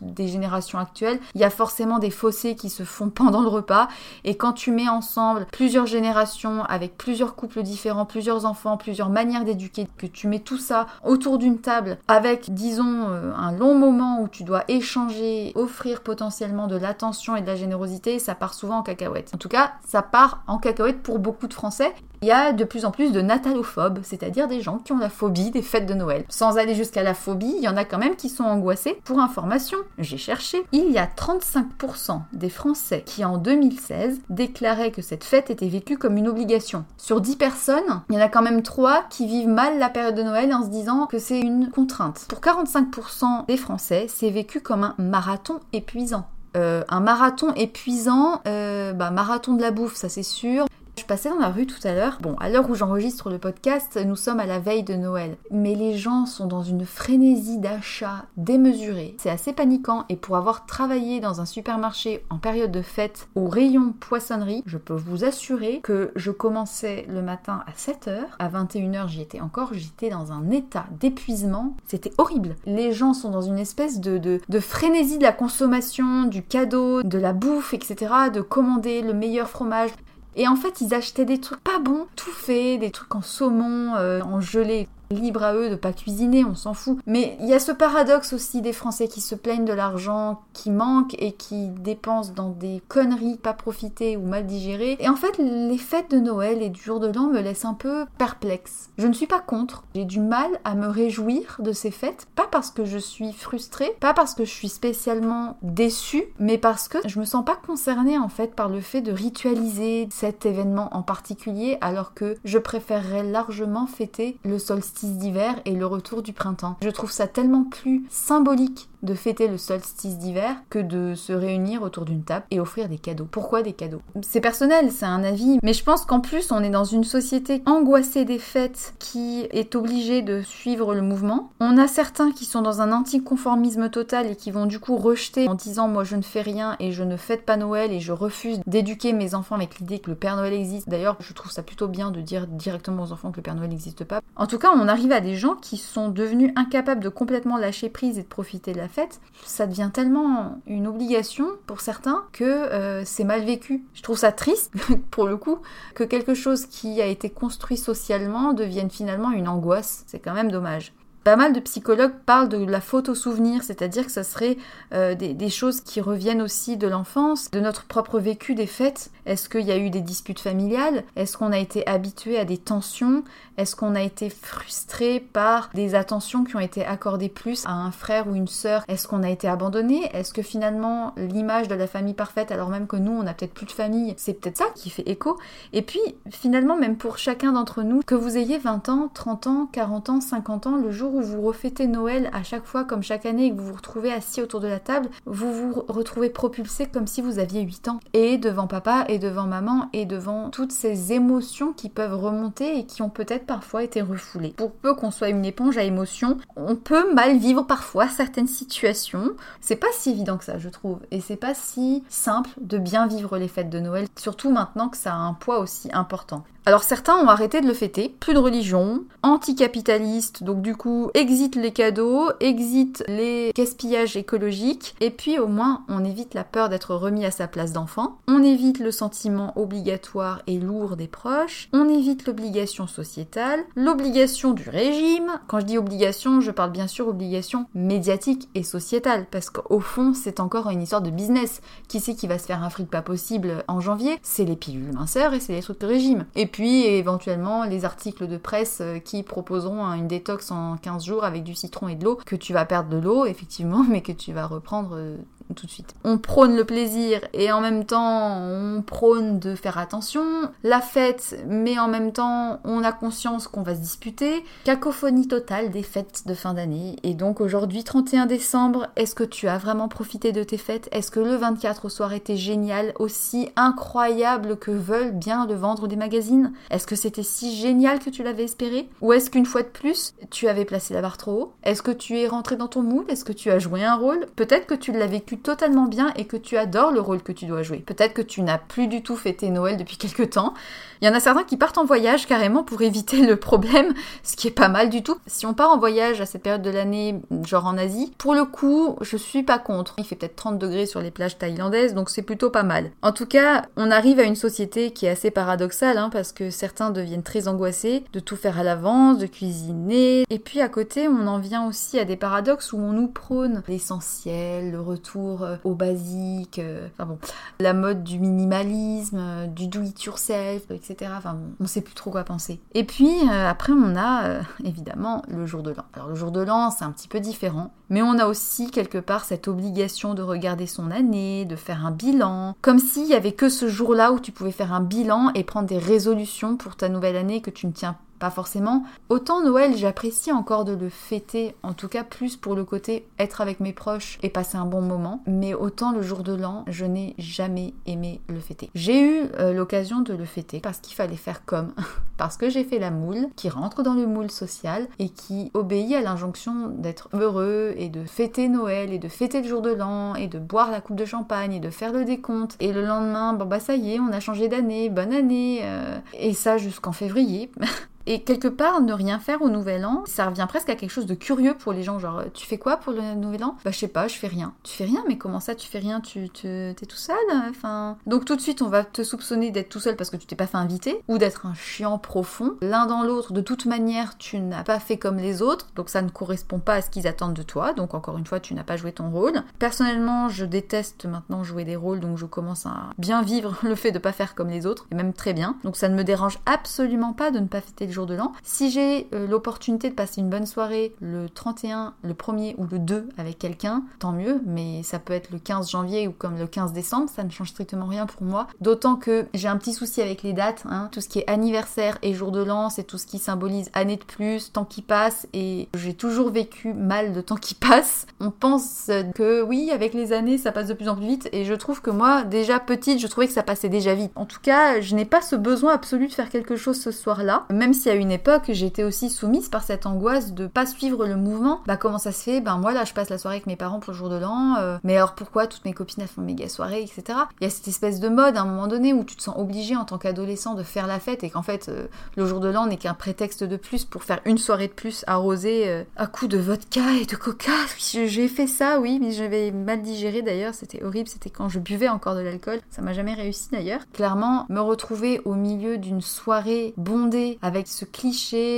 des 0.00 0.28
générations 0.28 0.78
actuelles, 0.78 1.20
il 1.34 1.40
y 1.40 1.44
a 1.44 1.50
forcément 1.50 1.98
des 1.98 2.10
fossés 2.10 2.54
qui 2.54 2.70
se 2.70 2.82
font 2.82 3.10
pendant 3.14 3.42
le 3.42 3.48
repas 3.48 3.88
et 4.24 4.36
quand 4.36 4.52
tu 4.52 4.70
mets 4.70 4.88
ensemble 4.88 5.46
plusieurs 5.52 5.86
générations 5.86 6.64
avec 6.64 6.96
plusieurs 6.96 7.34
couples 7.36 7.62
différents, 7.62 8.06
plusieurs 8.06 8.46
enfants, 8.46 8.76
plusieurs 8.76 9.10
manières 9.10 9.44
d'éduquer, 9.44 9.88
que 9.96 10.06
tu 10.06 10.28
mets 10.28 10.40
tout 10.40 10.58
ça 10.58 10.86
autour 11.04 11.38
d'une 11.38 11.58
table 11.58 11.98
avec 12.08 12.52
disons 12.52 13.08
euh, 13.08 13.32
un 13.36 13.52
long 13.52 13.74
moment 13.74 14.20
où 14.20 14.28
tu 14.28 14.44
dois 14.44 14.64
échanger 14.68 15.52
offrir 15.54 16.02
potentiellement 16.02 16.66
de 16.66 16.76
l'attention 16.76 17.36
et 17.36 17.42
de 17.42 17.46
la 17.46 17.56
générosité, 17.56 18.18
ça 18.18 18.34
part 18.34 18.54
souvent 18.54 18.78
en 18.78 18.82
cacahuète. 18.82 19.30
En 19.34 19.38
tout 19.38 19.48
cas, 19.48 19.72
ça 19.86 20.02
part 20.02 20.42
en 20.46 20.58
cacahuète 20.58 21.02
pour 21.02 21.18
beaucoup 21.18 21.46
de 21.46 21.54
Français. 21.54 21.94
Il 22.24 22.28
y 22.28 22.32
a 22.32 22.54
de 22.54 22.64
plus 22.64 22.86
en 22.86 22.90
plus 22.90 23.12
de 23.12 23.20
natalophobes, 23.20 23.98
c'est-à-dire 24.02 24.48
des 24.48 24.62
gens 24.62 24.78
qui 24.78 24.92
ont 24.92 24.98
la 24.98 25.10
phobie 25.10 25.50
des 25.50 25.60
fêtes 25.60 25.84
de 25.84 25.92
Noël. 25.92 26.24
Sans 26.30 26.56
aller 26.56 26.74
jusqu'à 26.74 27.02
la 27.02 27.12
phobie, 27.12 27.52
il 27.58 27.62
y 27.62 27.68
en 27.68 27.76
a 27.76 27.84
quand 27.84 27.98
même 27.98 28.16
qui 28.16 28.30
sont 28.30 28.44
angoissés. 28.44 28.98
Pour 29.04 29.20
information, 29.20 29.76
j'ai 29.98 30.16
cherché, 30.16 30.64
il 30.72 30.90
y 30.90 30.96
a 30.96 31.04
35% 31.04 32.22
des 32.32 32.48
Français 32.48 33.02
qui 33.04 33.26
en 33.26 33.36
2016 33.36 34.22
déclaraient 34.30 34.90
que 34.90 35.02
cette 35.02 35.22
fête 35.22 35.50
était 35.50 35.68
vécue 35.68 35.98
comme 35.98 36.16
une 36.16 36.26
obligation. 36.26 36.86
Sur 36.96 37.20
10 37.20 37.36
personnes, 37.36 38.00
il 38.08 38.14
y 38.14 38.18
en 38.18 38.22
a 38.24 38.30
quand 38.30 38.40
même 38.40 38.62
3 38.62 39.04
qui 39.10 39.26
vivent 39.26 39.48
mal 39.48 39.78
la 39.78 39.90
période 39.90 40.14
de 40.14 40.22
Noël 40.22 40.54
en 40.54 40.62
se 40.62 40.70
disant 40.70 41.04
que 41.04 41.18
c'est 41.18 41.40
une 41.40 41.68
contrainte. 41.68 42.24
Pour 42.30 42.40
45% 42.40 43.48
des 43.48 43.58
Français, 43.58 44.06
c'est 44.08 44.30
vécu 44.30 44.62
comme 44.62 44.82
un 44.82 44.94
marathon 44.96 45.60
épuisant. 45.74 46.24
Euh, 46.56 46.84
un 46.88 47.00
marathon 47.00 47.52
épuisant, 47.54 48.40
euh, 48.46 48.92
bah, 48.92 49.10
marathon 49.10 49.54
de 49.54 49.60
la 49.60 49.72
bouffe, 49.72 49.96
ça 49.96 50.08
c'est 50.08 50.22
sûr. 50.22 50.66
Je 51.04 51.06
passais 51.06 51.28
dans 51.28 51.38
la 51.38 51.50
rue 51.50 51.66
tout 51.66 51.86
à 51.86 51.92
l'heure. 51.92 52.16
Bon, 52.22 52.34
à 52.40 52.48
l'heure 52.48 52.70
où 52.70 52.74
j'enregistre 52.74 53.28
le 53.28 53.36
podcast, 53.36 54.00
nous 54.06 54.16
sommes 54.16 54.40
à 54.40 54.46
la 54.46 54.58
veille 54.58 54.84
de 54.84 54.94
Noël. 54.94 55.36
Mais 55.50 55.74
les 55.74 55.98
gens 55.98 56.24
sont 56.24 56.46
dans 56.46 56.62
une 56.62 56.86
frénésie 56.86 57.58
d'achat 57.58 58.24
démesurée. 58.38 59.14
C'est 59.18 59.28
assez 59.28 59.52
paniquant 59.52 60.06
et 60.08 60.16
pour 60.16 60.38
avoir 60.38 60.64
travaillé 60.64 61.20
dans 61.20 61.42
un 61.42 61.44
supermarché 61.44 62.24
en 62.30 62.38
période 62.38 62.72
de 62.72 62.80
fête 62.80 63.28
au 63.34 63.48
rayon 63.48 63.92
poissonnerie, 64.00 64.62
je 64.64 64.78
peux 64.78 64.94
vous 64.94 65.26
assurer 65.26 65.80
que 65.82 66.10
je 66.16 66.30
commençais 66.30 67.04
le 67.10 67.20
matin 67.20 67.62
à 67.66 67.72
7h. 67.72 68.20
À 68.38 68.48
21h, 68.48 69.08
j'y 69.08 69.20
étais 69.20 69.42
encore. 69.42 69.74
J'étais 69.74 70.08
dans 70.08 70.32
un 70.32 70.48
état 70.48 70.86
d'épuisement. 71.00 71.76
C'était 71.86 72.14
horrible. 72.16 72.56
Les 72.64 72.92
gens 72.92 73.12
sont 73.12 73.28
dans 73.28 73.42
une 73.42 73.58
espèce 73.58 74.00
de, 74.00 74.16
de, 74.16 74.40
de 74.48 74.58
frénésie 74.58 75.18
de 75.18 75.24
la 75.24 75.32
consommation, 75.32 76.24
du 76.24 76.42
cadeau, 76.42 77.02
de 77.02 77.18
la 77.18 77.34
bouffe, 77.34 77.74
etc. 77.74 78.10
De 78.32 78.40
commander 78.40 79.02
le 79.02 79.12
meilleur 79.12 79.50
fromage. 79.50 79.90
Et 80.36 80.48
en 80.48 80.56
fait, 80.56 80.80
ils 80.80 80.94
achetaient 80.94 81.24
des 81.24 81.40
trucs 81.40 81.62
pas 81.62 81.78
bons, 81.78 82.06
tout 82.16 82.32
fait, 82.32 82.78
des 82.78 82.90
trucs 82.90 83.14
en 83.14 83.22
saumon, 83.22 83.94
euh, 83.96 84.20
en 84.22 84.40
gelée 84.40 84.88
libre 85.10 85.42
à 85.42 85.54
eux 85.54 85.70
de 85.70 85.76
pas 85.76 85.92
cuisiner, 85.92 86.44
on 86.44 86.54
s'en 86.54 86.74
fout. 86.74 86.98
Mais 87.06 87.36
il 87.40 87.46
y 87.46 87.54
a 87.54 87.58
ce 87.58 87.72
paradoxe 87.72 88.32
aussi 88.32 88.62
des 88.62 88.72
Français 88.72 89.08
qui 89.08 89.20
se 89.20 89.34
plaignent 89.34 89.64
de 89.64 89.72
l'argent 89.72 90.42
qui 90.52 90.70
manque 90.70 91.14
et 91.18 91.32
qui 91.32 91.68
dépensent 91.68 92.32
dans 92.34 92.50
des 92.50 92.82
conneries 92.88 93.36
pas 93.36 93.52
profitées 93.52 94.16
ou 94.16 94.26
mal 94.26 94.46
digérées. 94.46 94.96
Et 95.00 95.08
en 95.08 95.16
fait, 95.16 95.36
les 95.38 95.78
fêtes 95.78 96.10
de 96.10 96.18
Noël 96.18 96.62
et 96.62 96.70
du 96.70 96.80
jour 96.80 97.00
de 97.00 97.08
l'an 97.08 97.28
me 97.28 97.40
laissent 97.40 97.64
un 97.64 97.74
peu 97.74 98.06
perplexe. 98.18 98.90
Je 98.98 99.06
ne 99.06 99.12
suis 99.12 99.26
pas 99.26 99.40
contre. 99.40 99.84
J'ai 99.94 100.04
du 100.04 100.20
mal 100.20 100.50
à 100.64 100.74
me 100.74 100.86
réjouir 100.86 101.56
de 101.58 101.72
ces 101.72 101.90
fêtes, 101.90 102.26
pas 102.34 102.48
parce 102.50 102.70
que 102.70 102.84
je 102.84 102.98
suis 102.98 103.32
frustrée, 103.32 103.96
pas 104.00 104.14
parce 104.14 104.34
que 104.34 104.44
je 104.44 104.50
suis 104.50 104.68
spécialement 104.68 105.56
déçue, 105.62 106.24
mais 106.38 106.58
parce 106.58 106.88
que 106.88 106.98
je 107.06 107.18
me 107.18 107.24
sens 107.24 107.44
pas 107.44 107.56
concernée 107.56 108.18
en 108.18 108.28
fait 108.28 108.54
par 108.54 108.68
le 108.68 108.80
fait 108.80 109.00
de 109.00 109.12
ritualiser 109.12 110.08
cet 110.10 110.46
événement 110.46 110.94
en 110.96 111.02
particulier 111.02 111.78
alors 111.80 112.14
que 112.14 112.36
je 112.44 112.58
préférerais 112.58 113.22
largement 113.22 113.86
fêter 113.86 114.38
le 114.44 114.58
solstice 114.58 114.93
d'hiver 115.02 115.60
et 115.64 115.72
le 115.72 115.86
retour 115.86 116.22
du 116.22 116.32
printemps. 116.32 116.76
Je 116.82 116.90
trouve 116.90 117.10
ça 117.10 117.26
tellement 117.26 117.64
plus 117.64 118.06
symbolique 118.10 118.88
de 119.04 119.14
fêter 119.14 119.48
le 119.48 119.58
solstice 119.58 120.18
d'hiver 120.18 120.56
que 120.70 120.78
de 120.78 121.14
se 121.14 121.32
réunir 121.32 121.82
autour 121.82 122.04
d'une 122.04 122.22
table 122.22 122.46
et 122.50 122.60
offrir 122.60 122.88
des 122.88 122.98
cadeaux. 122.98 123.28
Pourquoi 123.30 123.62
des 123.62 123.72
cadeaux? 123.72 124.02
C'est 124.22 124.40
personnel, 124.40 124.90
c'est 124.90 125.06
un 125.06 125.22
avis, 125.22 125.58
mais 125.62 125.72
je 125.72 125.84
pense 125.84 126.04
qu'en 126.04 126.20
plus 126.20 126.50
on 126.52 126.62
est 126.62 126.70
dans 126.70 126.84
une 126.84 127.04
société 127.04 127.62
angoissée 127.66 128.24
des 128.24 128.38
fêtes 128.38 128.94
qui 128.98 129.46
est 129.50 129.74
obligée 129.74 130.22
de 130.22 130.42
suivre 130.42 130.94
le 130.94 131.02
mouvement. 131.02 131.50
On 131.60 131.78
a 131.78 131.88
certains 131.88 132.32
qui 132.32 132.44
sont 132.44 132.62
dans 132.62 132.80
un 132.80 132.92
anticonformisme 132.92 133.90
total 133.90 134.26
et 134.26 134.36
qui 134.36 134.50
vont 134.50 134.66
du 134.66 134.80
coup 134.80 134.96
rejeter 134.96 135.48
en 135.48 135.54
disant 135.54 135.88
moi 135.88 136.04
je 136.04 136.16
ne 136.16 136.22
fais 136.22 136.42
rien 136.42 136.76
et 136.80 136.92
je 136.92 137.04
ne 137.04 137.16
fête 137.16 137.44
pas 137.44 137.56
Noël 137.56 137.92
et 137.92 138.00
je 138.00 138.12
refuse 138.12 138.60
d'éduquer 138.66 139.12
mes 139.12 139.34
enfants 139.34 139.54
avec 139.56 139.78
l'idée 139.78 139.98
que 139.98 140.10
le 140.10 140.16
Père 140.16 140.36
Noël 140.36 140.52
existe. 140.52 140.88
D'ailleurs, 140.88 141.16
je 141.20 141.32
trouve 141.32 141.52
ça 141.52 141.62
plutôt 141.62 141.88
bien 141.88 142.10
de 142.10 142.20
dire 142.20 142.46
directement 142.46 143.02
aux 143.02 143.12
enfants 143.12 143.30
que 143.30 143.36
le 143.36 143.42
Père 143.42 143.54
Noël 143.54 143.70
n'existe 143.70 144.04
pas. 144.04 144.20
En 144.36 144.46
tout 144.46 144.58
cas, 144.58 144.72
on 144.74 144.88
arrive 144.88 145.12
à 145.12 145.20
des 145.20 145.34
gens 145.34 145.54
qui 145.54 145.76
sont 145.76 146.08
devenus 146.08 146.52
incapables 146.56 147.02
de 147.02 147.08
complètement 147.08 147.56
lâcher 147.56 147.88
prise 147.88 148.18
et 148.18 148.22
de 148.22 148.28
profiter 148.28 148.72
de 148.72 148.78
la 148.78 148.88
fait, 148.94 149.20
ça 149.44 149.66
devient 149.66 149.90
tellement 149.92 150.60
une 150.66 150.86
obligation 150.86 151.46
pour 151.66 151.80
certains 151.80 152.24
que 152.32 152.44
euh, 152.44 153.04
c'est 153.04 153.24
mal 153.24 153.44
vécu. 153.44 153.84
Je 153.94 154.02
trouve 154.02 154.18
ça 154.18 154.32
triste, 154.32 154.72
pour 155.10 155.26
le 155.26 155.36
coup, 155.36 155.58
que 155.94 156.04
quelque 156.04 156.34
chose 156.34 156.66
qui 156.66 157.02
a 157.02 157.06
été 157.06 157.28
construit 157.28 157.76
socialement 157.76 158.52
devienne 158.52 158.90
finalement 158.90 159.32
une 159.32 159.48
angoisse. 159.48 160.04
C'est 160.06 160.20
quand 160.20 160.34
même 160.34 160.50
dommage. 160.50 160.92
Pas 161.24 161.36
mal 161.36 161.54
de 161.54 161.60
psychologues 161.60 162.12
parlent 162.26 162.50
de 162.50 162.62
la 162.62 162.82
faute 162.82 163.08
au 163.08 163.14
souvenir, 163.14 163.62
c'est-à-dire 163.62 164.04
que 164.04 164.12
ça 164.12 164.24
serait 164.24 164.58
euh, 164.92 165.14
des, 165.14 165.48
choses 165.48 165.80
qui 165.80 166.02
reviennent 166.02 166.42
aussi 166.42 166.76
de 166.76 166.86
l'enfance, 166.86 167.50
de 167.50 167.60
notre 167.60 167.86
propre 167.86 168.18
vécu 168.18 168.54
des 168.54 168.66
fêtes. 168.66 169.10
Est-ce 169.24 169.48
qu'il 169.48 169.62
y 169.62 169.72
a 169.72 169.78
eu 169.78 169.88
des 169.88 170.02
disputes 170.02 170.40
familiales? 170.40 171.02
Est-ce 171.16 171.38
qu'on 171.38 171.50
a 171.50 171.58
été 171.58 171.86
habitué 171.88 172.38
à 172.38 172.44
des 172.44 172.58
tensions? 172.58 173.24
Est-ce 173.56 173.74
qu'on 173.74 173.94
a 173.94 174.02
été 174.02 174.28
frustré 174.28 175.18
par 175.18 175.70
des 175.72 175.94
attentions 175.94 176.44
qui 176.44 176.56
ont 176.56 176.60
été 176.60 176.84
accordées 176.84 177.30
plus 177.30 177.64
à 177.64 177.72
un 177.72 177.90
frère 177.90 178.28
ou 178.28 178.34
une 178.34 178.48
sœur? 178.48 178.84
Est-ce 178.88 179.08
qu'on 179.08 179.22
a 179.22 179.30
été 179.30 179.48
abandonné? 179.48 180.10
Est-ce 180.12 180.34
que 180.34 180.42
finalement 180.42 181.14
l'image 181.16 181.68
de 181.68 181.74
la 181.74 181.86
famille 181.86 182.12
parfaite, 182.12 182.52
alors 182.52 182.68
même 182.68 182.86
que 182.86 182.96
nous 182.96 183.12
on 183.12 183.26
a 183.26 183.32
peut-être 183.32 183.54
plus 183.54 183.66
de 183.66 183.72
famille, 183.72 184.12
c'est 184.18 184.34
peut-être 184.34 184.58
ça 184.58 184.66
qui 184.74 184.90
fait 184.90 185.08
écho? 185.08 185.38
Et 185.72 185.80
puis 185.80 186.00
finalement, 186.28 186.76
même 186.76 186.96
pour 186.98 187.16
chacun 187.16 187.52
d'entre 187.52 187.82
nous, 187.82 188.00
que 188.04 188.14
vous 188.14 188.36
ayez 188.36 188.58
20 188.58 188.90
ans, 188.90 189.10
30 189.14 189.46
ans, 189.46 189.68
40 189.72 190.10
ans, 190.10 190.20
50 190.20 190.66
ans, 190.66 190.76
le 190.76 190.90
jour 190.90 191.13
où 191.14 191.22
vous 191.22 191.42
refêtez 191.42 191.86
Noël 191.86 192.28
à 192.32 192.42
chaque 192.42 192.66
fois 192.66 192.84
comme 192.84 193.02
chaque 193.02 193.26
année 193.26 193.46
et 193.46 193.50
que 193.50 193.56
vous 193.56 193.68
vous 193.68 193.74
retrouvez 193.74 194.12
assis 194.12 194.42
autour 194.42 194.60
de 194.60 194.68
la 194.68 194.80
table, 194.80 195.08
vous 195.26 195.52
vous 195.52 195.84
retrouvez 195.88 196.28
propulsé 196.28 196.86
comme 196.86 197.06
si 197.06 197.22
vous 197.22 197.38
aviez 197.38 197.62
8 197.62 197.88
ans. 197.88 198.00
Et 198.12 198.36
devant 198.36 198.66
papa 198.66 199.04
et 199.08 199.18
devant 199.18 199.46
maman 199.46 199.88
et 199.92 200.06
devant 200.06 200.50
toutes 200.50 200.72
ces 200.72 201.12
émotions 201.12 201.72
qui 201.72 201.88
peuvent 201.88 202.18
remonter 202.18 202.78
et 202.78 202.86
qui 202.86 203.02
ont 203.02 203.10
peut-être 203.10 203.46
parfois 203.46 203.82
été 203.82 204.02
refoulées. 204.02 204.54
Pour 204.56 204.72
peu 204.72 204.94
qu'on 204.94 205.10
soit 205.10 205.28
une 205.28 205.44
éponge 205.44 205.78
à 205.78 205.84
émotions, 205.84 206.38
on 206.56 206.76
peut 206.76 207.12
mal 207.14 207.38
vivre 207.38 207.62
parfois 207.62 208.08
certaines 208.08 208.48
situations. 208.48 209.30
C'est 209.60 209.76
pas 209.76 209.86
si 209.92 210.10
évident 210.10 210.36
que 210.36 210.44
ça, 210.44 210.58
je 210.58 210.68
trouve. 210.68 210.98
Et 211.10 211.20
c'est 211.20 211.36
pas 211.36 211.54
si 211.54 212.02
simple 212.08 212.50
de 212.60 212.78
bien 212.78 213.06
vivre 213.06 213.38
les 213.38 213.48
fêtes 213.48 213.70
de 213.70 213.80
Noël, 213.80 214.06
surtout 214.16 214.50
maintenant 214.50 214.88
que 214.88 214.96
ça 214.96 215.12
a 215.12 215.16
un 215.16 215.34
poids 215.34 215.58
aussi 215.58 215.88
important. 215.92 216.44
Alors 216.66 216.82
certains 216.82 217.16
ont 217.16 217.28
arrêté 217.28 217.60
de 217.60 217.66
le 217.66 217.74
fêter, 217.74 218.08
plus 218.20 218.32
de 218.32 218.38
religion, 218.38 219.04
anticapitaliste, 219.22 220.44
donc 220.44 220.62
du 220.62 220.74
coup 220.74 221.03
exit 221.14 221.56
les 221.56 221.72
cadeaux, 221.72 222.30
exit 222.40 223.04
les 223.08 223.52
gaspillages 223.54 224.16
écologiques, 224.16 224.94
et 225.00 225.10
puis 225.10 225.38
au 225.38 225.46
moins 225.46 225.84
on 225.88 226.04
évite 226.04 226.34
la 226.34 226.44
peur 226.44 226.68
d'être 226.68 226.94
remis 226.94 227.24
à 227.24 227.30
sa 227.30 227.46
place 227.46 227.72
d'enfant, 227.72 228.18
on 228.28 228.42
évite 228.42 228.78
le 228.78 228.90
sentiment 228.90 229.52
obligatoire 229.56 230.42
et 230.46 230.58
lourd 230.58 230.96
des 230.96 231.08
proches, 231.08 231.68
on 231.72 231.88
évite 231.88 232.26
l'obligation 232.26 232.86
sociétale, 232.86 233.60
l'obligation 233.76 234.52
du 234.52 234.68
régime, 234.68 235.32
quand 235.46 235.60
je 235.60 235.66
dis 235.66 235.78
obligation 235.78 236.40
je 236.40 236.50
parle 236.50 236.70
bien 236.70 236.86
sûr 236.86 237.08
obligation 237.08 237.66
médiatique 237.74 238.48
et 238.54 238.62
sociétale, 238.62 239.26
parce 239.30 239.50
qu'au 239.50 239.80
fond 239.80 240.14
c'est 240.14 240.40
encore 240.40 240.70
une 240.70 240.82
histoire 240.82 241.02
de 241.02 241.10
business, 241.10 241.60
qui 241.88 242.00
sait 242.00 242.14
qui 242.14 242.26
va 242.26 242.38
se 242.38 242.46
faire 242.46 242.62
un 242.62 242.70
fric 242.70 242.90
pas 242.90 243.02
possible 243.02 243.64
en 243.68 243.80
janvier? 243.80 244.18
C'est 244.22 244.44
les 244.44 244.56
pilules 244.56 244.92
minceurs 244.92 245.34
et 245.34 245.40
c'est 245.40 245.54
les 245.54 245.62
trucs 245.62 245.80
de 245.80 245.86
régime. 245.86 246.26
Et 246.34 246.46
puis 246.46 246.84
éventuellement 246.84 247.64
les 247.64 247.84
articles 247.84 248.26
de 248.26 248.36
presse 248.36 248.78
euh, 248.80 248.98
qui 248.98 249.22
proposeront 249.22 249.92
une 249.92 250.08
détox 250.08 250.50
en 250.50 250.76
15 250.76 250.93
jours 251.02 251.24
avec 251.24 251.42
du 251.44 251.54
citron 251.54 251.88
et 251.88 251.96
de 251.96 252.04
l'eau, 252.04 252.18
que 252.26 252.36
tu 252.36 252.52
vas 252.52 252.64
perdre 252.64 252.90
de 252.90 252.98
l'eau 252.98 253.24
effectivement, 253.26 253.84
mais 253.88 254.02
que 254.02 254.12
tu 254.12 254.32
vas 254.32 254.46
reprendre 254.46 254.96
euh, 254.96 255.16
tout 255.54 255.66
de 255.66 255.70
suite. 255.70 255.94
On 256.04 256.18
prône 256.18 256.56
le 256.56 256.64
plaisir 256.64 257.20
et 257.32 257.52
en 257.52 257.60
même 257.60 257.84
temps 257.84 258.38
on 258.40 258.82
prône 258.82 259.38
de 259.38 259.54
faire 259.54 259.78
attention. 259.78 260.24
La 260.62 260.80
fête, 260.80 261.38
mais 261.46 261.78
en 261.78 261.88
même 261.88 262.12
temps 262.12 262.60
on 262.64 262.82
a 262.82 262.92
conscience 262.92 263.48
qu'on 263.48 263.62
va 263.62 263.74
se 263.74 263.80
disputer. 263.80 264.44
Cacophonie 264.64 265.28
totale 265.28 265.70
des 265.70 265.82
fêtes 265.82 266.22
de 266.26 266.34
fin 266.34 266.54
d'année. 266.54 266.96
Et 267.02 267.14
donc 267.14 267.40
aujourd'hui 267.40 267.84
31 267.84 268.26
décembre, 268.26 268.88
est-ce 268.96 269.14
que 269.14 269.24
tu 269.24 269.48
as 269.48 269.58
vraiment 269.58 269.88
profité 269.88 270.32
de 270.32 270.42
tes 270.42 270.58
fêtes? 270.58 270.88
Est-ce 270.92 271.10
que 271.10 271.20
le 271.20 271.36
24 271.36 271.86
au 271.86 271.88
soir 271.88 272.12
était 272.12 272.36
génial, 272.36 272.92
aussi 272.98 273.50
incroyable 273.56 274.56
que 274.56 274.70
veulent 274.70 275.12
bien 275.12 275.46
le 275.46 275.54
vendre 275.54 275.88
des 275.88 275.96
magazines? 275.96 276.52
Est-ce 276.70 276.86
que 276.86 276.96
c'était 276.96 277.22
si 277.22 277.54
génial 277.56 277.98
que 277.98 278.10
tu 278.10 278.22
l'avais 278.22 278.44
espéré? 278.44 278.88
Ou 279.00 279.12
est-ce 279.12 279.30
qu'une 279.30 279.46
fois 279.46 279.62
de 279.62 279.68
plus, 279.68 280.14
tu 280.30 280.48
avais 280.48 280.64
placé 280.64 280.94
la 280.94 281.02
barre 281.02 281.18
trop 281.18 281.32
haut? 281.32 281.52
Est-ce 281.62 281.82
que 281.82 281.90
tu 281.90 282.18
es 282.18 282.26
rentré 282.26 282.56
dans 282.56 282.68
ton 282.68 282.82
moule 282.82 283.04
Est-ce 283.08 283.24
que 283.24 283.32
tu 283.32 283.50
as 283.50 283.58
joué 283.58 283.84
un 283.84 283.96
rôle? 283.96 284.26
Peut-être 284.36 284.66
que 284.66 284.74
tu 284.74 284.92
l'as 284.92 285.06
vécu 285.06 285.33
totalement 285.38 285.86
bien 285.86 286.12
et 286.16 286.26
que 286.26 286.36
tu 286.36 286.56
adores 286.56 286.92
le 286.92 287.00
rôle 287.00 287.22
que 287.22 287.32
tu 287.32 287.46
dois 287.46 287.62
jouer. 287.62 287.78
Peut-être 287.78 288.14
que 288.14 288.22
tu 288.22 288.42
n'as 288.42 288.58
plus 288.58 288.86
du 288.86 289.02
tout 289.02 289.16
fêté 289.16 289.50
Noël 289.50 289.76
depuis 289.76 289.96
quelques 289.98 290.30
temps. 290.30 290.54
Il 291.00 291.06
y 291.06 291.10
en 291.10 291.14
a 291.14 291.20
certains 291.20 291.44
qui 291.44 291.56
partent 291.56 291.78
en 291.78 291.84
voyage 291.84 292.26
carrément 292.26 292.62
pour 292.62 292.80
éviter 292.82 293.26
le 293.26 293.36
problème, 293.36 293.92
ce 294.22 294.36
qui 294.36 294.48
est 294.48 294.52
pas 294.52 294.68
mal 294.68 294.88
du 294.88 295.02
tout. 295.02 295.16
Si 295.26 295.44
on 295.46 295.54
part 295.54 295.70
en 295.70 295.78
voyage 295.78 296.20
à 296.20 296.26
cette 296.26 296.42
période 296.42 296.62
de 296.62 296.70
l'année, 296.70 297.20
genre 297.44 297.66
en 297.66 297.76
Asie, 297.76 298.12
pour 298.16 298.34
le 298.34 298.44
coup, 298.44 298.96
je 299.00 299.16
suis 299.16 299.42
pas 299.42 299.58
contre. 299.58 299.94
Il 299.98 300.04
fait 300.04 300.16
peut-être 300.16 300.36
30 300.36 300.58
degrés 300.58 300.86
sur 300.86 301.00
les 301.00 301.10
plages 301.10 301.38
thaïlandaises, 301.38 301.94
donc 301.94 302.10
c'est 302.10 302.22
plutôt 302.22 302.50
pas 302.50 302.62
mal. 302.62 302.90
En 303.02 303.12
tout 303.12 303.26
cas, 303.26 303.66
on 303.76 303.90
arrive 303.90 304.18
à 304.18 304.24
une 304.24 304.36
société 304.36 304.92
qui 304.92 305.06
est 305.06 305.10
assez 305.10 305.30
paradoxale, 305.30 305.98
hein, 305.98 306.10
parce 306.10 306.32
que 306.32 306.50
certains 306.50 306.90
deviennent 306.90 307.22
très 307.22 307.48
angoissés 307.48 308.04
de 308.12 308.20
tout 308.20 308.36
faire 308.36 308.58
à 308.58 308.62
l'avance, 308.62 309.18
de 309.18 309.26
cuisiner. 309.26 310.24
Et 310.30 310.38
puis 310.38 310.60
à 310.60 310.68
côté, 310.68 311.08
on 311.08 311.26
en 311.26 311.38
vient 311.38 311.66
aussi 311.66 311.98
à 311.98 312.04
des 312.04 312.16
paradoxes 312.16 312.72
où 312.72 312.78
on 312.78 312.92
nous 312.92 313.08
prône 313.08 313.62
l'essentiel, 313.68 314.70
le 314.70 314.80
retour 314.80 315.23
euh, 315.24 315.56
au 315.64 315.74
basique, 315.74 316.58
euh, 316.58 316.88
enfin 316.92 317.06
bon, 317.06 317.18
la 317.58 317.72
mode 317.72 318.04
du 318.04 318.18
minimalisme, 318.18 319.18
euh, 319.18 319.46
du 319.46 319.66
do 319.66 319.82
it 319.82 320.02
yourself, 320.04 320.70
etc. 320.70 321.12
Enfin 321.16 321.34
bon, 321.34 321.52
on 321.60 321.66
sait 321.66 321.80
plus 321.80 321.94
trop 321.94 322.10
quoi 322.10 322.24
penser. 322.24 322.60
Et 322.74 322.84
puis 322.84 323.10
après 323.28 323.72
on 323.72 323.96
a 323.96 324.40
évidemment 324.64 325.22
le 325.28 325.46
jour 325.46 325.62
de 325.62 325.70
l'an. 325.70 325.84
Alors 325.94 326.08
le 326.08 326.14
jour 326.14 326.30
de 326.30 326.40
l'an 326.40 326.70
c'est 326.70 326.84
un 326.84 326.90
petit 326.90 327.08
peu 327.08 327.20
différent, 327.20 327.72
mais 327.90 328.02
on 328.02 328.18
a 328.18 328.26
aussi 328.26 328.70
quelque 328.70 328.98
part 328.98 329.24
cette 329.24 329.48
obligation 329.48 330.14
de 330.14 330.22
regarder 330.22 330.66
son 330.66 330.90
année, 330.90 331.44
de 331.44 331.56
faire 331.56 331.86
un 331.86 331.90
bilan, 331.90 332.56
comme 332.60 332.78
s'il 332.78 333.06
y 333.06 333.14
avait 333.14 333.32
que 333.32 333.48
ce 333.48 333.68
jour-là 333.68 334.12
où 334.12 334.20
tu 334.20 334.32
pouvais 334.32 334.52
faire 334.52 334.72
un 334.72 334.80
bilan 334.80 335.30
et 335.34 335.44
prendre 335.44 335.68
des 335.68 335.78
résolutions 335.78 336.56
pour 336.56 336.76
ta 336.76 336.88
nouvelle 336.88 337.16
année 337.16 337.40
que 337.40 337.50
tu 337.50 337.66
ne 337.66 337.72
tiens 337.72 337.96
pas 338.24 338.30
forcément. 338.30 338.84
Autant 339.10 339.42
Noël, 339.42 339.76
j'apprécie 339.76 340.32
encore 340.32 340.64
de 340.64 340.72
le 340.72 340.88
fêter, 340.88 341.54
en 341.62 341.74
tout 341.74 341.88
cas 341.88 342.04
plus 342.04 342.36
pour 342.36 342.54
le 342.54 342.64
côté 342.64 343.06
être 343.18 343.42
avec 343.42 343.60
mes 343.60 343.74
proches 343.74 344.18
et 344.22 344.30
passer 344.30 344.56
un 344.56 344.64
bon 344.64 344.80
moment, 344.80 345.22
mais 345.26 345.52
autant 345.52 345.92
le 345.92 346.00
jour 346.00 346.22
de 346.22 346.32
l'an, 346.32 346.64
je 346.66 346.86
n'ai 346.86 347.14
jamais 347.18 347.74
aimé 347.84 348.22
le 348.28 348.40
fêter. 348.40 348.70
J'ai 348.74 349.02
eu 349.02 349.26
euh, 349.38 349.52
l'occasion 349.52 350.00
de 350.00 350.14
le 350.14 350.24
fêter 350.24 350.60
parce 350.60 350.78
qu'il 350.78 350.94
fallait 350.94 351.16
faire 351.16 351.44
comme, 351.44 351.74
parce 352.16 352.38
que 352.38 352.48
j'ai 352.48 352.64
fait 352.64 352.78
la 352.78 352.90
moule 352.90 353.28
qui 353.36 353.50
rentre 353.50 353.82
dans 353.82 353.92
le 353.92 354.06
moule 354.06 354.30
social 354.30 354.88
et 354.98 355.10
qui 355.10 355.50
obéit 355.52 355.92
à 355.92 356.00
l'injonction 356.00 356.68
d'être 356.68 357.10
heureux 357.12 357.74
et 357.76 357.90
de 357.90 358.06
fêter 358.06 358.48
Noël 358.48 358.90
et 358.90 358.98
de 358.98 359.08
fêter 359.08 359.42
le 359.42 359.48
jour 359.48 359.60
de 359.60 359.70
l'an 359.70 360.14
et 360.14 360.28
de 360.28 360.38
boire 360.38 360.70
la 360.70 360.80
coupe 360.80 360.96
de 360.96 361.04
champagne 361.04 361.52
et 361.52 361.60
de 361.60 361.68
faire 361.68 361.92
le 361.92 362.06
décompte 362.06 362.56
et 362.58 362.72
le 362.72 362.86
lendemain, 362.86 363.34
bon 363.34 363.44
bah 363.44 363.60
ça 363.60 363.76
y 363.76 363.96
est, 363.96 364.00
on 364.00 364.12
a 364.12 364.20
changé 364.20 364.48
d'année, 364.48 364.88
bonne 364.88 365.12
année, 365.12 365.60
euh, 365.62 365.98
et 366.14 366.32
ça 366.32 366.56
jusqu'en 366.56 366.92
février. 366.92 367.50
Et 368.06 368.22
quelque 368.22 368.48
part, 368.48 368.80
ne 368.80 368.92
rien 368.92 369.18
faire 369.18 369.42
au 369.42 369.48
nouvel 369.48 369.84
an, 369.84 370.02
ça 370.06 370.26
revient 370.26 370.46
presque 370.48 370.68
à 370.68 370.74
quelque 370.74 370.90
chose 370.90 371.06
de 371.06 371.14
curieux 371.14 371.54
pour 371.54 371.72
les 371.72 371.82
gens. 371.82 371.98
Genre, 371.98 372.24
tu 372.34 372.46
fais 372.46 372.58
quoi 372.58 372.76
pour 372.76 372.92
le 372.92 373.14
nouvel 373.14 373.44
an? 373.44 373.56
Bah, 373.64 373.70
je 373.70 373.78
sais 373.78 373.88
pas, 373.88 374.08
je 374.08 374.16
fais 374.16 374.26
rien. 374.26 374.52
Tu 374.62 374.72
fais 374.74 374.84
rien, 374.84 375.02
mais 375.08 375.16
comment 375.16 375.40
ça, 375.40 375.54
tu 375.54 375.68
fais 375.68 375.78
rien? 375.78 376.00
Tu 376.00 376.28
t'es 376.28 376.74
tout 376.86 376.96
seul? 376.96 377.16
Enfin. 377.48 377.96
Donc, 378.06 378.24
tout 378.24 378.36
de 378.36 378.40
suite, 378.40 378.62
on 378.62 378.68
va 378.68 378.84
te 378.84 379.02
soupçonner 379.02 379.50
d'être 379.50 379.68
tout 379.68 379.80
seul 379.80 379.96
parce 379.96 380.10
que 380.10 380.16
tu 380.16 380.26
t'es 380.26 380.36
pas 380.36 380.46
fait 380.46 380.56
inviter, 380.56 381.02
ou 381.08 381.18
d'être 381.18 381.46
un 381.46 381.54
chiant 381.54 381.98
profond. 381.98 382.56
L'un 382.60 382.86
dans 382.86 383.02
l'autre, 383.02 383.32
de 383.32 383.40
toute 383.40 383.66
manière, 383.66 384.18
tu 384.18 384.38
n'as 384.38 384.64
pas 384.64 384.80
fait 384.80 384.98
comme 384.98 385.16
les 385.16 385.40
autres, 385.40 385.68
donc 385.74 385.88
ça 385.88 386.02
ne 386.02 386.10
correspond 386.10 386.58
pas 386.58 386.74
à 386.74 386.82
ce 386.82 386.90
qu'ils 386.90 387.06
attendent 387.06 387.34
de 387.34 387.42
toi. 387.42 387.72
Donc, 387.72 387.94
encore 387.94 388.18
une 388.18 388.26
fois, 388.26 388.40
tu 388.40 388.54
n'as 388.54 388.64
pas 388.64 388.76
joué 388.76 388.92
ton 388.92 389.10
rôle. 389.10 389.42
Personnellement, 389.58 390.28
je 390.28 390.44
déteste 390.44 391.06
maintenant 391.06 391.42
jouer 391.42 391.64
des 391.64 391.76
rôles, 391.76 392.00
donc 392.00 392.18
je 392.18 392.26
commence 392.26 392.66
à 392.66 392.90
bien 392.98 393.22
vivre 393.22 393.56
le 393.62 393.74
fait 393.74 393.92
de 393.92 393.98
pas 393.98 394.12
faire 394.12 394.34
comme 394.34 394.48
les 394.48 394.66
autres, 394.66 394.86
et 394.92 394.94
même 394.94 395.14
très 395.14 395.32
bien. 395.32 395.56
Donc, 395.64 395.76
ça 395.76 395.88
ne 395.88 395.94
me 395.94 396.04
dérange 396.04 396.38
absolument 396.44 397.14
pas 397.14 397.30
de 397.30 397.38
ne 397.38 397.46
pas 397.46 397.62
fêter 397.62 397.86
le 397.86 397.93
de 398.02 398.14
l'an. 398.14 398.32
Si 398.42 398.70
j'ai 398.70 399.06
euh, 399.14 399.26
l'opportunité 399.26 399.88
de 399.88 399.94
passer 399.94 400.20
une 400.20 400.28
bonne 400.28 400.46
soirée 400.46 400.94
le 401.00 401.28
31, 401.28 401.94
le 402.02 402.14
1er 402.14 402.54
ou 402.58 402.66
le 402.66 402.78
2 402.78 403.08
avec 403.16 403.38
quelqu'un, 403.38 403.84
tant 404.00 404.12
mieux, 404.12 404.40
mais 404.44 404.82
ça 404.82 404.98
peut 404.98 405.12
être 405.12 405.30
le 405.30 405.38
15 405.38 405.70
janvier 405.70 406.08
ou 406.08 406.12
comme 406.12 406.36
le 406.36 406.46
15 406.46 406.72
décembre, 406.72 407.08
ça 407.08 407.22
ne 407.22 407.30
change 407.30 407.50
strictement 407.50 407.86
rien 407.86 408.06
pour 408.06 408.22
moi. 408.22 408.48
D'autant 408.60 408.96
que 408.96 409.26
j'ai 409.34 409.48
un 409.48 409.56
petit 409.56 409.72
souci 409.72 410.02
avec 410.02 410.22
les 410.22 410.32
dates, 410.32 410.64
hein. 410.68 410.88
tout 410.90 411.00
ce 411.00 411.08
qui 411.08 411.20
est 411.20 411.30
anniversaire 411.30 411.98
et 412.02 412.12
jour 412.14 412.32
de 412.32 412.42
l'an, 412.42 412.68
c'est 412.70 412.84
tout 412.84 412.98
ce 412.98 413.06
qui 413.06 413.18
symbolise 413.18 413.70
année 413.72 413.96
de 413.96 414.04
plus, 414.04 414.52
temps 414.52 414.64
qui 414.64 414.82
passe, 414.82 415.28
et 415.32 415.68
j'ai 415.74 415.94
toujours 415.94 416.30
vécu 416.30 416.72
mal 416.72 417.12
de 417.12 417.20
temps 417.20 417.36
qui 417.36 417.54
passe. 417.54 418.06
On 418.20 418.30
pense 418.30 418.90
que 419.14 419.42
oui, 419.42 419.70
avec 419.70 419.94
les 419.94 420.12
années, 420.12 420.38
ça 420.38 420.52
passe 420.52 420.68
de 420.68 420.74
plus 420.74 420.88
en 420.88 420.96
plus 420.96 421.06
vite, 421.06 421.28
et 421.32 421.44
je 421.44 421.54
trouve 421.54 421.80
que 421.80 421.90
moi, 421.90 422.24
déjà 422.24 422.58
petite, 422.58 422.98
je 422.98 423.06
trouvais 423.06 423.26
que 423.26 423.32
ça 423.32 423.42
passait 423.42 423.68
déjà 423.68 423.94
vite. 423.94 424.12
En 424.16 424.26
tout 424.26 424.40
cas, 424.42 424.80
je 424.80 424.94
n'ai 424.94 425.04
pas 425.04 425.20
ce 425.20 425.36
besoin 425.36 425.74
absolu 425.74 426.08
de 426.08 426.12
faire 426.12 426.30
quelque 426.30 426.56
chose 426.56 426.80
ce 426.80 426.90
soir-là, 426.90 427.46
même 427.50 427.74
si 427.74 427.83
à 427.86 427.94
une 427.94 428.10
époque, 428.10 428.44
j'étais 428.48 428.84
aussi 428.84 429.10
soumise 429.10 429.48
par 429.48 429.62
cette 429.62 429.86
angoisse 429.86 430.32
de 430.32 430.46
pas 430.46 430.66
suivre 430.66 431.06
le 431.06 431.16
mouvement. 431.16 431.60
Bah 431.66 431.76
comment 431.76 431.98
ça 431.98 432.12
se 432.12 432.22
fait? 432.22 432.40
Ben 432.40 432.56
moi 432.56 432.72
là, 432.72 432.84
je 432.84 432.92
passe 432.92 433.10
la 433.10 433.18
soirée 433.18 433.36
avec 433.36 433.46
mes 433.46 433.56
parents 433.56 433.80
pour 433.80 433.92
le 433.92 433.98
jour 433.98 434.08
de 434.08 434.16
l'an. 434.16 434.56
Euh, 434.58 434.78
mais 434.84 434.96
alors 434.96 435.14
pourquoi 435.14 435.46
toutes 435.46 435.64
mes 435.64 435.72
copines 435.72 436.02
elles 436.02 436.08
font 436.08 436.22
méga 436.22 436.48
soirée, 436.48 436.82
etc. 436.82 437.18
Il 437.40 437.44
y 437.44 437.46
a 437.46 437.50
cette 437.50 437.68
espèce 437.68 438.00
de 438.00 438.08
mode 438.08 438.36
à 438.36 438.42
un 438.42 438.46
moment 438.46 438.66
donné 438.66 438.92
où 438.92 439.04
tu 439.04 439.16
te 439.16 439.22
sens 439.22 439.36
obligé 439.36 439.76
en 439.76 439.84
tant 439.84 439.98
qu'adolescent 439.98 440.54
de 440.54 440.62
faire 440.62 440.86
la 440.86 441.00
fête 441.00 441.24
et 441.24 441.30
qu'en 441.30 441.42
fait 441.42 441.68
euh, 441.68 441.86
le 442.16 442.26
jour 442.26 442.40
de 442.40 442.48
l'an 442.48 442.66
n'est 442.66 442.76
qu'un 442.76 442.94
prétexte 442.94 443.44
de 443.44 443.56
plus 443.56 443.84
pour 443.84 444.04
faire 444.04 444.20
une 444.24 444.38
soirée 444.38 444.68
de 444.68 444.72
plus 444.72 445.04
arrosée 445.06 445.68
euh, 445.68 445.84
à 445.96 446.06
coups 446.06 446.30
de 446.30 446.38
vodka 446.38 446.92
et 447.00 447.06
de 447.06 447.16
coca. 447.16 447.52
J'ai 447.78 448.28
fait 448.28 448.46
ça, 448.46 448.80
oui, 448.80 448.98
mais 449.00 449.12
je 449.12 449.24
vais 449.24 449.50
mal 449.50 449.82
digérer 449.82 450.22
d'ailleurs. 450.22 450.54
C'était 450.54 450.82
horrible. 450.82 451.08
C'était 451.08 451.30
quand 451.30 451.48
je 451.48 451.58
buvais 451.58 451.88
encore 451.88 452.14
de 452.14 452.20
l'alcool. 452.20 452.60
Ça 452.70 452.82
m'a 452.82 452.92
jamais 452.92 453.14
réussi 453.14 453.48
d'ailleurs. 453.52 453.80
Clairement, 453.92 454.46
me 454.48 454.60
retrouver 454.60 455.20
au 455.24 455.34
milieu 455.34 455.78
d'une 455.78 456.00
soirée 456.00 456.74
bondée 456.76 457.38
avec 457.42 457.68
ce 457.74 457.84
climat 457.84 458.04